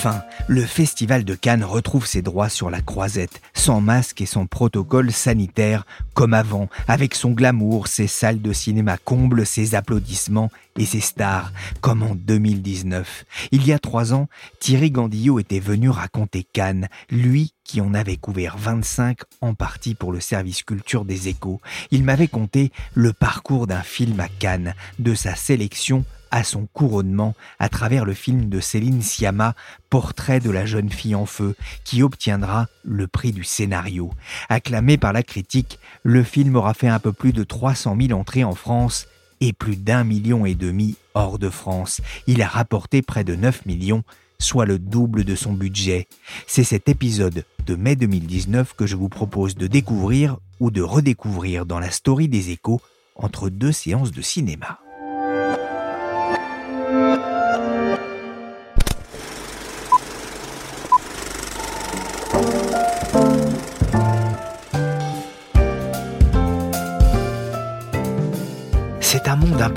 Enfin, 0.00 0.22
le 0.46 0.64
Festival 0.64 1.24
de 1.24 1.34
Cannes 1.34 1.64
retrouve 1.64 2.06
ses 2.06 2.22
droits 2.22 2.48
sur 2.48 2.70
la 2.70 2.80
croisette, 2.80 3.42
sans 3.52 3.80
masque 3.80 4.20
et 4.20 4.26
son 4.26 4.46
protocole 4.46 5.10
sanitaire, 5.10 5.84
comme 6.14 6.34
avant, 6.34 6.68
avec 6.86 7.16
son 7.16 7.32
glamour, 7.32 7.88
ses 7.88 8.06
salles 8.06 8.40
de 8.40 8.52
cinéma 8.52 8.96
combles, 8.96 9.44
ses 9.44 9.74
applaudissements 9.74 10.52
et 10.78 10.86
ses 10.86 11.00
stars, 11.00 11.52
comme 11.80 12.04
en 12.04 12.14
2019. 12.14 13.24
Il 13.50 13.66
y 13.66 13.72
a 13.72 13.80
trois 13.80 14.14
ans, 14.14 14.28
Thierry 14.60 14.92
Gandillot 14.92 15.40
était 15.40 15.58
venu 15.58 15.90
raconter 15.90 16.44
Cannes, 16.44 16.86
lui 17.10 17.52
qui 17.64 17.80
en 17.80 17.92
avait 17.92 18.18
couvert 18.18 18.56
25 18.56 19.18
en 19.40 19.54
partie 19.54 19.96
pour 19.96 20.12
le 20.12 20.20
service 20.20 20.62
culture 20.62 21.04
des 21.04 21.26
échos. 21.26 21.60
Il 21.90 22.04
m'avait 22.04 22.28
conté 22.28 22.70
le 22.94 23.12
parcours 23.12 23.66
d'un 23.66 23.82
film 23.82 24.20
à 24.20 24.28
Cannes, 24.28 24.76
de 25.00 25.16
sa 25.16 25.34
sélection 25.34 26.04
à 26.30 26.44
son 26.44 26.66
couronnement 26.66 27.34
à 27.58 27.68
travers 27.68 28.04
le 28.04 28.14
film 28.14 28.48
de 28.48 28.60
Céline 28.60 29.02
Sciamma, 29.02 29.54
Portrait 29.90 30.40
de 30.40 30.50
la 30.50 30.66
jeune 30.66 30.90
fille 30.90 31.14
en 31.14 31.26
feu, 31.26 31.54
qui 31.84 32.02
obtiendra 32.02 32.66
le 32.84 33.06
prix 33.06 33.32
du 33.32 33.44
scénario. 33.44 34.10
Acclamé 34.48 34.98
par 34.98 35.12
la 35.12 35.22
critique, 35.22 35.78
le 36.02 36.22
film 36.22 36.56
aura 36.56 36.74
fait 36.74 36.88
un 36.88 36.98
peu 36.98 37.12
plus 37.12 37.32
de 37.32 37.44
300 37.44 37.96
000 38.00 38.18
entrées 38.18 38.44
en 38.44 38.54
France 38.54 39.06
et 39.40 39.52
plus 39.52 39.76
d'un 39.76 40.04
million 40.04 40.46
et 40.46 40.54
demi 40.54 40.96
hors 41.14 41.38
de 41.38 41.50
France. 41.50 42.00
Il 42.26 42.42
a 42.42 42.48
rapporté 42.48 43.02
près 43.02 43.24
de 43.24 43.34
9 43.34 43.66
millions, 43.66 44.02
soit 44.38 44.66
le 44.66 44.78
double 44.78 45.24
de 45.24 45.34
son 45.34 45.52
budget. 45.52 46.08
C'est 46.46 46.64
cet 46.64 46.88
épisode 46.88 47.44
de 47.66 47.74
mai 47.74 47.96
2019 47.96 48.74
que 48.74 48.86
je 48.86 48.96
vous 48.96 49.08
propose 49.08 49.54
de 49.54 49.66
découvrir 49.66 50.38
ou 50.60 50.70
de 50.70 50.82
redécouvrir 50.82 51.66
dans 51.66 51.78
la 51.78 51.90
story 51.90 52.28
des 52.28 52.50
échos 52.50 52.80
entre 53.14 53.50
deux 53.50 53.72
séances 53.72 54.12
de 54.12 54.22
cinéma. 54.22 54.78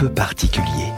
Peu 0.01 0.09
particulier. 0.09 0.91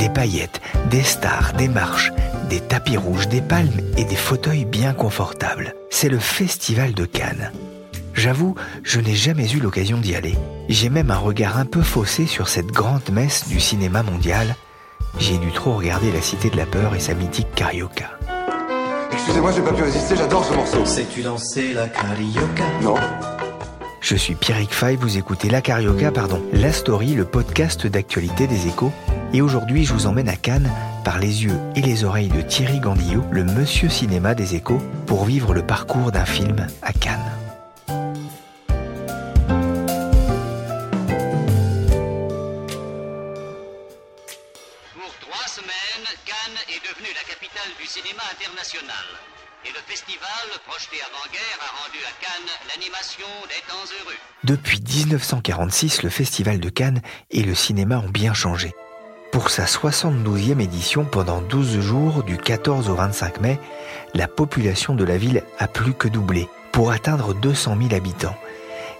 Des 0.00 0.08
paillettes, 0.08 0.60
des 0.90 1.04
stars, 1.04 1.52
des 1.52 1.68
marches, 1.68 2.10
des 2.50 2.58
tapis 2.58 2.96
rouges, 2.96 3.28
des 3.28 3.40
palmes 3.40 3.80
et 3.96 4.02
des 4.02 4.16
fauteuils 4.16 4.64
bien 4.64 4.94
confortables. 4.94 5.76
C'est 5.90 6.08
le 6.08 6.18
Festival 6.18 6.92
de 6.92 7.04
Cannes. 7.04 7.52
J'avoue, 8.14 8.56
je 8.82 8.98
n'ai 8.98 9.14
jamais 9.14 9.48
eu 9.48 9.60
l'occasion 9.60 9.98
d'y 9.98 10.16
aller. 10.16 10.34
J'ai 10.68 10.90
même 10.90 11.12
un 11.12 11.18
regard 11.18 11.56
un 11.56 11.66
peu 11.66 11.82
faussé 11.82 12.26
sur 12.26 12.48
cette 12.48 12.72
grande 12.72 13.08
messe 13.12 13.46
du 13.46 13.60
cinéma 13.60 14.02
mondial. 14.02 14.56
J'ai 15.20 15.38
dû 15.38 15.52
trop 15.52 15.76
regarder 15.76 16.10
La 16.10 16.20
Cité 16.20 16.50
de 16.50 16.56
la 16.56 16.66
Peur 16.66 16.96
et 16.96 17.00
sa 17.00 17.14
mythique 17.14 17.54
Carioca. 17.54 18.18
Excusez-moi, 19.12 19.52
j'ai 19.52 19.62
pas 19.62 19.72
pu 19.72 19.84
résister, 19.84 20.16
j'adore 20.16 20.44
ce 20.44 20.54
morceau. 20.54 20.84
Sais-tu 20.84 21.22
danser 21.22 21.74
la 21.74 21.86
carioca? 21.86 22.64
Non. 22.82 22.96
Je 24.08 24.16
suis 24.16 24.36
Pierrick 24.36 24.72
Fay, 24.72 24.96
vous 24.96 25.18
écoutez 25.18 25.50
La 25.50 25.60
Carioca, 25.60 26.10
pardon, 26.10 26.42
La 26.54 26.72
Story, 26.72 27.14
le 27.14 27.26
podcast 27.26 27.86
d'actualité 27.86 28.46
des 28.46 28.66
échos. 28.66 28.90
Et 29.34 29.42
aujourd'hui, 29.42 29.84
je 29.84 29.92
vous 29.92 30.06
emmène 30.06 30.30
à 30.30 30.36
Cannes 30.36 30.70
par 31.04 31.18
les 31.18 31.44
yeux 31.44 31.58
et 31.76 31.82
les 31.82 32.04
oreilles 32.04 32.30
de 32.30 32.40
Thierry 32.40 32.80
Gandillot, 32.80 33.22
le 33.30 33.44
monsieur 33.44 33.90
cinéma 33.90 34.34
des 34.34 34.54
échos, 34.54 34.80
pour 35.04 35.26
vivre 35.26 35.52
le 35.52 35.60
parcours 35.60 36.10
d'un 36.10 36.24
film 36.24 36.68
à 36.80 36.94
Cannes. 36.94 37.27
Avant-guerre, 50.38 51.58
a 51.60 51.82
rendu 51.82 51.98
à 52.04 52.12
Cannes 52.20 52.52
l'animation 52.68 53.26
des 53.48 53.62
temps 53.66 53.84
heureux. 54.00 54.16
Depuis 54.44 54.80
1946, 54.80 56.02
le 56.02 56.08
Festival 56.08 56.60
de 56.60 56.68
Cannes 56.68 57.02
et 57.30 57.42
le 57.42 57.54
cinéma 57.54 57.98
ont 57.98 58.08
bien 58.08 58.34
changé. 58.34 58.74
Pour 59.32 59.50
sa 59.50 59.64
72e 59.64 60.60
édition, 60.60 61.04
pendant 61.04 61.40
12 61.40 61.80
jours, 61.80 62.22
du 62.22 62.38
14 62.38 62.88
au 62.88 62.94
25 62.94 63.40
mai, 63.40 63.58
la 64.14 64.28
population 64.28 64.94
de 64.94 65.04
la 65.04 65.18
ville 65.18 65.42
a 65.58 65.68
plus 65.68 65.92
que 65.92 66.08
doublé, 66.08 66.48
pour 66.72 66.90
atteindre 66.90 67.34
200 67.34 67.76
000 67.80 67.94
habitants. 67.94 68.36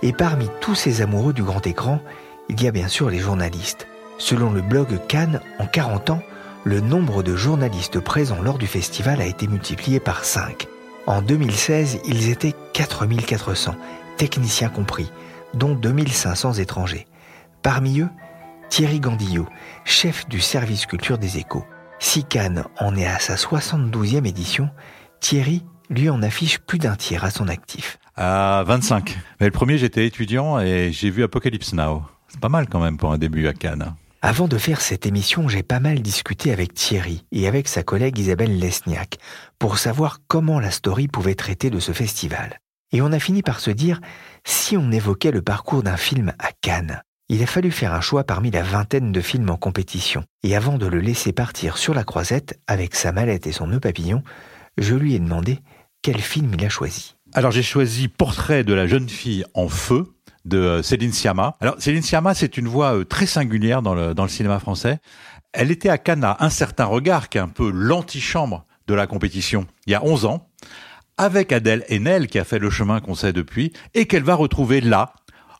Et 0.02 0.12
parmi 0.12 0.48
tous 0.60 0.74
ces 0.74 1.00
amoureux 1.00 1.32
du 1.32 1.42
grand 1.42 1.66
écran, 1.66 2.00
il 2.48 2.62
y 2.62 2.68
a 2.68 2.72
bien 2.72 2.88
sûr 2.88 3.10
les 3.10 3.18
journalistes. 3.18 3.86
Selon 4.18 4.52
le 4.52 4.60
blog 4.60 4.98
Cannes, 5.06 5.40
en 5.58 5.66
40 5.66 6.10
ans, 6.10 6.22
le 6.64 6.80
nombre 6.80 7.22
de 7.22 7.36
journalistes 7.36 8.00
présents 8.00 8.42
lors 8.42 8.58
du 8.58 8.66
festival 8.66 9.20
a 9.20 9.26
été 9.26 9.46
multiplié 9.46 10.00
par 10.00 10.24
5. 10.24 10.66
En 11.08 11.22
2016, 11.22 12.00
ils 12.04 12.28
étaient 12.28 12.52
4400, 12.74 13.74
techniciens 14.18 14.68
compris, 14.68 15.10
dont 15.54 15.74
2500 15.74 16.52
étrangers. 16.54 17.06
Parmi 17.62 18.00
eux, 18.00 18.10
Thierry 18.68 19.00
Gandillot, 19.00 19.46
chef 19.86 20.28
du 20.28 20.38
service 20.38 20.84
culture 20.84 21.16
des 21.16 21.38
échos. 21.38 21.64
Si 21.98 22.24
Cannes 22.24 22.64
en 22.78 22.94
est 22.94 23.06
à 23.06 23.18
sa 23.20 23.36
72e 23.36 24.26
édition, 24.26 24.68
Thierry, 25.18 25.64
lui, 25.88 26.10
en 26.10 26.22
affiche 26.22 26.58
plus 26.58 26.78
d'un 26.78 26.94
tiers 26.94 27.24
à 27.24 27.30
son 27.30 27.48
actif. 27.48 27.98
À 28.14 28.62
25. 28.66 29.18
Mais 29.40 29.46
le 29.46 29.52
premier, 29.52 29.78
j'étais 29.78 30.06
étudiant 30.06 30.60
et 30.60 30.92
j'ai 30.92 31.08
vu 31.08 31.24
Apocalypse 31.24 31.72
Now. 31.72 32.02
C'est 32.28 32.38
pas 32.38 32.50
mal 32.50 32.68
quand 32.68 32.80
même 32.80 32.98
pour 32.98 33.12
un 33.12 33.18
début 33.18 33.46
à 33.46 33.54
Cannes. 33.54 33.94
Avant 34.20 34.48
de 34.48 34.58
faire 34.58 34.80
cette 34.80 35.06
émission, 35.06 35.48
j'ai 35.48 35.62
pas 35.62 35.78
mal 35.78 36.02
discuté 36.02 36.50
avec 36.50 36.74
Thierry 36.74 37.24
et 37.30 37.46
avec 37.46 37.68
sa 37.68 37.84
collègue 37.84 38.18
Isabelle 38.18 38.58
Lesniak 38.58 39.18
pour 39.60 39.78
savoir 39.78 40.18
comment 40.26 40.58
la 40.58 40.72
story 40.72 41.06
pouvait 41.06 41.36
traiter 41.36 41.70
de 41.70 41.78
ce 41.78 41.92
festival. 41.92 42.58
Et 42.90 43.00
on 43.00 43.12
a 43.12 43.20
fini 43.20 43.42
par 43.42 43.60
se 43.60 43.70
dire, 43.70 44.00
si 44.44 44.76
on 44.76 44.90
évoquait 44.90 45.30
le 45.30 45.40
parcours 45.40 45.84
d'un 45.84 45.96
film 45.96 46.32
à 46.40 46.48
Cannes, 46.60 47.00
il 47.28 47.44
a 47.44 47.46
fallu 47.46 47.70
faire 47.70 47.94
un 47.94 48.00
choix 48.00 48.24
parmi 48.24 48.50
la 48.50 48.64
vingtaine 48.64 49.12
de 49.12 49.20
films 49.20 49.50
en 49.50 49.56
compétition. 49.56 50.24
Et 50.42 50.56
avant 50.56 50.78
de 50.78 50.86
le 50.86 50.98
laisser 50.98 51.32
partir 51.32 51.78
sur 51.78 51.94
la 51.94 52.02
croisette 52.02 52.58
avec 52.66 52.96
sa 52.96 53.12
mallette 53.12 53.46
et 53.46 53.52
son 53.52 53.68
nœud 53.68 53.78
papillon, 53.78 54.24
je 54.78 54.96
lui 54.96 55.14
ai 55.14 55.20
demandé 55.20 55.60
quel 56.02 56.20
film 56.20 56.50
il 56.54 56.64
a 56.64 56.68
choisi. 56.68 57.14
Alors 57.34 57.52
j'ai 57.52 57.62
choisi 57.62 58.08
Portrait 58.08 58.64
de 58.64 58.72
la 58.72 58.88
jeune 58.88 59.08
fille 59.08 59.44
en 59.54 59.68
feu 59.68 60.06
de 60.44 60.58
euh, 60.58 60.82
Céline 60.82 61.12
Sciamma. 61.12 61.56
Alors 61.60 61.76
Céline 61.78 62.02
Sciamma, 62.02 62.34
c'est 62.34 62.56
une 62.56 62.68
voix 62.68 62.96
euh, 62.96 63.04
très 63.04 63.26
singulière 63.26 63.82
dans 63.82 63.94
le, 63.94 64.14
dans 64.14 64.24
le 64.24 64.28
cinéma 64.28 64.58
français. 64.58 64.98
Elle 65.52 65.70
était 65.70 65.88
à 65.88 65.98
Cannes 65.98 66.24
à 66.24 66.36
un 66.40 66.50
certain 66.50 66.84
regard, 66.84 67.28
qui 67.28 67.38
est 67.38 67.40
un 67.40 67.48
peu 67.48 67.70
l'antichambre 67.70 68.64
de 68.86 68.94
la 68.94 69.06
compétition, 69.06 69.66
il 69.86 69.92
y 69.92 69.94
a 69.94 70.04
11 70.04 70.24
ans, 70.24 70.48
avec 71.18 71.52
Adèle 71.52 71.84
Haenel, 71.90 72.26
qui 72.26 72.38
a 72.38 72.44
fait 72.44 72.58
le 72.58 72.70
chemin 72.70 73.00
qu'on 73.00 73.14
sait 73.14 73.32
depuis, 73.32 73.72
et 73.94 74.06
qu'elle 74.06 74.22
va 74.22 74.34
retrouver 74.34 74.80
là, 74.80 75.12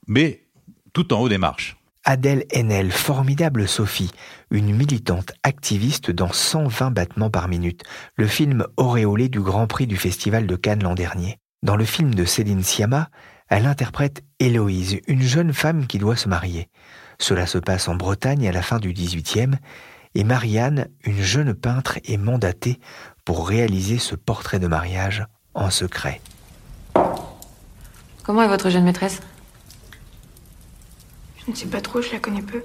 mais 0.07 0.47
tout 0.93 1.13
en 1.13 1.21
haut 1.21 1.29
des 1.29 1.39
marches. 1.39 1.77
Adèle 2.05 2.47
Haenel, 2.55 2.91
formidable 2.91 3.69
Sophie, 3.69 4.11
une 4.51 4.75
militante 4.75 5.33
activiste 5.43 6.11
dans 6.11 6.33
120 6.33 6.91
battements 6.91 7.29
par 7.29 7.49
minute, 7.49 7.83
le 8.17 8.27
film 8.27 8.67
auréolé 8.79 9.29
du 9.29 9.41
Grand 9.41 9.67
Prix 9.67 9.87
du 9.87 9.97
Festival 9.97 10.47
de 10.47 10.57
Cannes 10.57 10.83
l'an 10.83 10.95
dernier. 10.95 11.37
Dans 11.63 11.77
le 11.77 11.85
film 11.85 12.15
de 12.15 12.25
Céline 12.25 12.63
Sciamma, 12.63 13.11
elle 13.49 13.67
interprète 13.67 14.23
Héloïse, 14.41 15.01
une 15.09 15.23
jeune 15.23 15.53
femme 15.53 15.87
qui 15.87 15.99
doit 15.99 16.17
se 16.17 16.29
marier. 16.29 16.69
Cela 17.19 17.47
se 17.47 17.59
passe 17.59 17.89
en 17.89 17.97
Bretagne 17.97 18.47
à 18.47 18.53
la 18.53 18.63
fin 18.63 18.79
du 18.79 18.93
XVIIIe, 18.93 19.59
et 20.15 20.25
Marianne, 20.25 20.89
une 21.05 21.21
jeune 21.21 21.55
peintre, 21.55 21.99
est 22.05 22.17
mandatée 22.17 22.79
pour 23.25 23.49
réaliser 23.49 23.99
ce 23.99 24.15
portrait 24.15 24.61
de 24.61 24.69
mariage 24.69 25.27
en 25.55 25.71
secret. 25.71 26.21
Comment 28.23 28.43
est 28.43 28.49
votre 28.49 28.71
jeune 28.71 28.85
maîtresse? 28.85 29.21
Je 31.45 31.51
ne 31.51 31.57
sais 31.57 31.67
pas 31.67 31.81
trop, 31.81 32.01
je 32.01 32.13
la 32.13 32.21
connais 32.21 32.43
peu. 32.43 32.63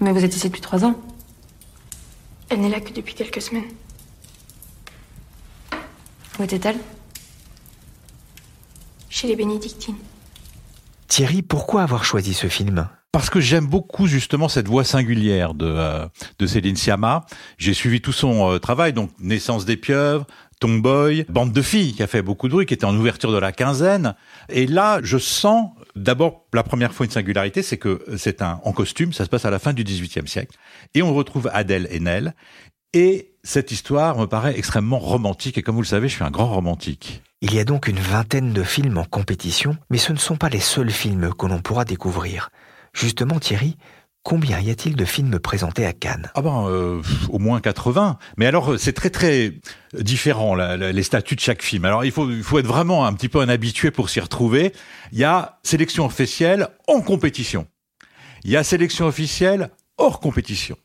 Mais 0.00 0.12
vous 0.12 0.24
êtes 0.24 0.34
ici 0.34 0.48
depuis 0.48 0.62
trois 0.62 0.84
ans. 0.84 0.98
Elle 2.48 2.60
n'est 2.60 2.70
là 2.70 2.80
que 2.80 2.92
depuis 2.92 3.14
quelques 3.14 3.42
semaines. 3.42 3.68
Où 6.38 6.42
était-elle? 6.42 6.78
Chez 9.20 9.28
les 9.28 9.36
bénédictines. 9.36 9.98
Thierry, 11.06 11.42
pourquoi 11.42 11.82
avoir 11.82 12.04
choisi 12.04 12.32
ce 12.32 12.46
film? 12.46 12.88
Parce 13.12 13.28
que 13.28 13.38
j'aime 13.38 13.66
beaucoup 13.66 14.06
justement 14.06 14.48
cette 14.48 14.66
voix 14.66 14.82
singulière 14.82 15.52
de, 15.52 15.66
euh, 15.66 16.06
de 16.38 16.46
Céline 16.46 16.74
Sciamma. 16.74 17.26
J'ai 17.58 17.74
suivi 17.74 18.00
tout 18.00 18.12
son 18.12 18.50
euh, 18.50 18.58
travail, 18.58 18.94
donc 18.94 19.10
Naissance 19.20 19.66
des 19.66 19.76
pieuvres, 19.76 20.26
Tomboy, 20.58 21.26
Bande 21.28 21.52
de 21.52 21.60
filles, 21.60 21.92
qui 21.92 22.02
a 22.02 22.06
fait 22.06 22.22
beaucoup 22.22 22.48
de 22.48 22.54
bruit, 22.54 22.64
qui 22.64 22.72
était 22.72 22.86
en 22.86 22.96
ouverture 22.96 23.30
de 23.30 23.36
la 23.36 23.52
quinzaine. 23.52 24.14
Et 24.48 24.66
là, 24.66 25.00
je 25.02 25.18
sens 25.18 25.68
d'abord 25.94 26.46
la 26.54 26.62
première 26.62 26.94
fois 26.94 27.04
une 27.04 27.12
singularité, 27.12 27.60
c'est 27.60 27.76
que 27.76 28.02
c'est 28.16 28.40
un 28.40 28.58
en 28.64 28.72
costume, 28.72 29.12
ça 29.12 29.26
se 29.26 29.28
passe 29.28 29.44
à 29.44 29.50
la 29.50 29.58
fin 29.58 29.74
du 29.74 29.84
XVIIIe 29.84 30.28
siècle, 30.28 30.56
et 30.94 31.02
on 31.02 31.12
retrouve 31.12 31.50
Adèle 31.52 31.88
Haenel. 31.92 32.34
Et 32.94 33.34
cette 33.42 33.70
histoire 33.70 34.16
me 34.16 34.24
paraît 34.24 34.56
extrêmement 34.58 34.98
romantique, 34.98 35.58
et 35.58 35.62
comme 35.62 35.74
vous 35.74 35.82
le 35.82 35.86
savez, 35.86 36.08
je 36.08 36.14
suis 36.14 36.24
un 36.24 36.30
grand 36.30 36.50
romantique. 36.50 37.22
Il 37.42 37.54
y 37.54 37.58
a 37.58 37.64
donc 37.64 37.88
une 37.88 37.98
vingtaine 37.98 38.52
de 38.52 38.62
films 38.62 38.98
en 38.98 39.04
compétition, 39.04 39.74
mais 39.88 39.96
ce 39.96 40.12
ne 40.12 40.18
sont 40.18 40.36
pas 40.36 40.50
les 40.50 40.60
seuls 40.60 40.90
films 40.90 41.32
que 41.32 41.46
l'on 41.46 41.62
pourra 41.62 41.86
découvrir. 41.86 42.50
Justement, 42.92 43.40
Thierry, 43.40 43.78
combien 44.22 44.60
y 44.60 44.70
a-t-il 44.70 44.94
de 44.94 45.04
films 45.06 45.38
présentés 45.38 45.86
à 45.86 45.94
Cannes? 45.94 46.30
Ah 46.34 46.42
ben, 46.42 46.66
euh, 46.68 47.00
au 47.30 47.38
moins 47.38 47.62
80. 47.62 48.18
Mais 48.36 48.44
alors, 48.44 48.78
c'est 48.78 48.92
très 48.92 49.08
très 49.08 49.54
différent 49.94 50.54
les 50.54 51.02
statuts 51.02 51.34
de 51.34 51.40
chaque 51.40 51.62
film. 51.62 51.86
Alors, 51.86 52.04
il 52.04 52.12
faut, 52.12 52.30
il 52.30 52.42
faut 52.42 52.58
être 52.58 52.66
vraiment 52.66 53.06
un 53.06 53.14
petit 53.14 53.30
peu 53.30 53.40
un 53.40 53.48
habitué 53.48 53.90
pour 53.90 54.10
s'y 54.10 54.20
retrouver. 54.20 54.74
Il 55.12 55.18
y 55.18 55.24
a 55.24 55.60
sélection 55.62 56.04
officielle 56.04 56.68
en 56.88 57.00
compétition. 57.00 57.66
Il 58.44 58.50
y 58.50 58.58
a 58.58 58.64
sélection 58.64 59.06
officielle 59.06 59.70
hors 59.96 60.20
compétition. 60.20 60.76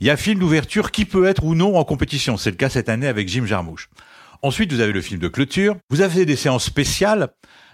Il 0.00 0.08
y 0.08 0.10
a 0.10 0.16
film 0.16 0.40
d'ouverture 0.40 0.90
qui 0.90 1.04
peut 1.04 1.26
être 1.26 1.44
ou 1.44 1.54
non 1.54 1.76
en 1.76 1.84
compétition. 1.84 2.36
C'est 2.36 2.50
le 2.50 2.56
cas 2.56 2.68
cette 2.68 2.88
année 2.88 3.06
avec 3.06 3.28
Jim 3.28 3.46
Jarmusch. 3.46 3.88
Ensuite, 4.42 4.72
vous 4.72 4.80
avez 4.80 4.92
le 4.92 5.02
film 5.02 5.20
de 5.20 5.28
clôture. 5.28 5.76
Vous 5.90 6.00
avez 6.00 6.24
des 6.24 6.36
séances 6.36 6.64
spéciales. 6.64 7.28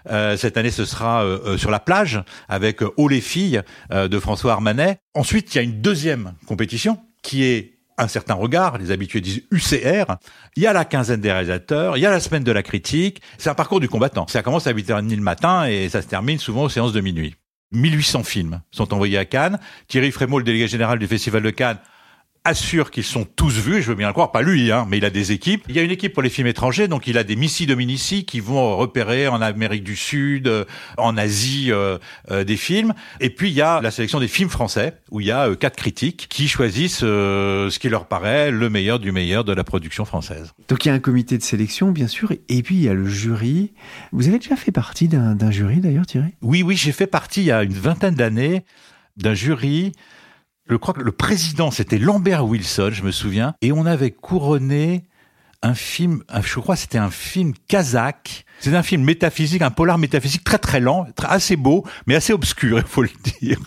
Euh, 0.09 0.37
cette 0.37 0.57
année, 0.57 0.71
ce 0.71 0.85
sera 0.85 1.23
euh, 1.23 1.39
euh, 1.45 1.57
sur 1.57 1.71
la 1.71 1.79
plage 1.79 2.21
avec 2.49 2.81
Oh 2.97 3.07
les 3.07 3.21
filles 3.21 3.61
de 3.91 4.19
François 4.19 4.53
Armanet. 4.53 4.97
Ensuite, 5.13 5.53
il 5.53 5.57
y 5.57 5.59
a 5.59 5.63
une 5.63 5.81
deuxième 5.81 6.33
compétition 6.45 6.99
qui 7.21 7.43
est 7.43 7.73
un 7.97 8.07
certain 8.07 8.35
regard, 8.35 8.77
les 8.77 8.91
habitués 8.91 9.21
disent 9.21 9.41
UCR. 9.51 10.17
Il 10.55 10.63
y 10.63 10.67
a 10.67 10.73
la 10.73 10.85
quinzaine 10.85 11.19
des 11.19 11.31
réalisateurs, 11.31 11.97
il 11.97 12.01
y 12.01 12.05
a 12.05 12.11
la 12.11 12.19
semaine 12.19 12.43
de 12.43 12.51
la 12.51 12.61
critique. 12.61 13.21
C'est 13.39 13.49
un 13.49 13.55
parcours 13.55 13.79
du 13.79 13.89
combattant. 13.89 14.27
Ça 14.27 14.43
commence 14.43 14.67
à 14.67 14.73
8h30 14.73 15.15
le 15.15 15.21
matin 15.21 15.65
et 15.65 15.89
ça 15.89 16.03
se 16.03 16.07
termine 16.07 16.37
souvent 16.37 16.63
aux 16.63 16.69
séances 16.69 16.93
de 16.93 17.01
minuit. 17.01 17.35
1800 17.71 18.23
films 18.23 18.61
sont 18.71 18.93
envoyés 18.93 19.17
à 19.17 19.25
Cannes. 19.25 19.59
Thierry 19.87 20.11
Frémaux, 20.11 20.37
le 20.37 20.45
délégué 20.45 20.67
général 20.67 20.99
du 20.99 21.07
Festival 21.07 21.41
de 21.41 21.49
Cannes, 21.49 21.79
assure 22.47 22.91
qu'ils 22.91 23.03
sont 23.03 23.25
tous 23.35 23.59
vus, 23.59 23.81
je 23.81 23.89
veux 23.89 23.95
bien 23.95 24.07
le 24.07 24.13
croire, 24.13 24.31
pas 24.31 24.41
lui, 24.41 24.71
hein, 24.71 24.85
mais 24.89 24.97
il 24.97 25.05
a 25.05 25.09
des 25.09 25.33
équipes. 25.33 25.63
Il 25.67 25.75
y 25.75 25.79
a 25.79 25.81
une 25.81 25.91
équipe 25.91 26.13
pour 26.13 26.23
les 26.23 26.29
films 26.29 26.47
étrangers, 26.47 26.87
donc 26.87 27.05
il 27.05 27.17
a 27.17 27.25
des 27.25 27.35
Missy 27.35 27.65
Dominici 27.65 28.23
qui 28.23 28.39
vont 28.39 28.77
repérer 28.77 29.27
en 29.27 29.41
Amérique 29.41 29.83
du 29.83 29.97
Sud, 29.97 30.47
euh, 30.47 30.63
en 30.97 31.17
Asie, 31.17 31.71
euh, 31.71 31.97
euh, 32.31 32.45
des 32.45 32.55
films. 32.55 32.93
Et 33.19 33.29
puis 33.29 33.49
il 33.49 33.53
y 33.53 33.61
a 33.61 33.81
la 33.81 33.91
sélection 33.91 34.21
des 34.21 34.29
films 34.29 34.49
français, 34.49 34.93
où 35.11 35.19
il 35.19 35.27
y 35.27 35.31
a 35.31 35.49
euh, 35.49 35.55
quatre 35.55 35.75
critiques 35.75 36.27
qui 36.29 36.47
choisissent 36.47 37.01
euh, 37.03 37.69
ce 37.69 37.79
qui 37.79 37.89
leur 37.89 38.05
paraît 38.07 38.49
le 38.49 38.69
meilleur 38.69 38.99
du 38.99 39.11
meilleur 39.11 39.43
de 39.43 39.51
la 39.51 39.65
production 39.65 40.05
française. 40.05 40.53
Donc 40.69 40.85
il 40.85 40.87
y 40.87 40.91
a 40.91 40.93
un 40.93 40.99
comité 40.99 41.37
de 41.37 41.43
sélection, 41.43 41.91
bien 41.91 42.07
sûr, 42.07 42.31
et 42.31 42.63
puis 42.63 42.75
il 42.75 42.83
y 42.83 42.89
a 42.89 42.93
le 42.93 43.09
jury. 43.09 43.73
Vous 44.13 44.29
avez 44.29 44.39
déjà 44.39 44.55
fait 44.55 44.71
partie 44.71 45.09
d'un 45.09 45.35
d'un 45.35 45.51
jury 45.51 45.81
d'ailleurs, 45.81 46.05
Thierry? 46.05 46.33
Oui, 46.41 46.63
oui, 46.63 46.77
j'ai 46.77 46.93
fait 46.93 47.07
partie 47.07 47.41
il 47.41 47.47
y 47.47 47.51
a 47.51 47.63
une 47.63 47.73
vingtaine 47.73 48.15
d'années 48.15 48.63
d'un 49.17 49.33
jury. 49.33 49.91
Je 50.69 50.75
crois 50.75 50.93
que 50.93 51.01
le 51.01 51.11
président, 51.11 51.71
c'était 51.71 51.97
Lambert 51.97 52.45
Wilson, 52.45 52.89
je 52.91 53.03
me 53.03 53.11
souviens, 53.11 53.53
et 53.61 53.71
on 53.71 53.85
avait 53.85 54.11
couronné 54.11 55.05
un 55.63 55.73
film, 55.73 56.23
je 56.43 56.59
crois 56.59 56.75
que 56.75 56.81
c'était 56.81 56.97
un 56.97 57.09
film 57.09 57.53
kazakh. 57.67 58.45
C'est 58.59 58.75
un 58.75 58.83
film 58.83 59.03
métaphysique, 59.03 59.61
un 59.61 59.71
polar 59.71 59.97
métaphysique 59.97 60.43
très 60.43 60.57
très 60.57 60.79
lent, 60.79 61.05
très- 61.15 61.27
assez 61.29 61.55
beau, 61.55 61.85
mais 62.05 62.15
assez 62.15 62.33
obscur, 62.33 62.77
il 62.79 62.85
faut 62.85 63.01
le 63.03 63.09
dire. 63.39 63.59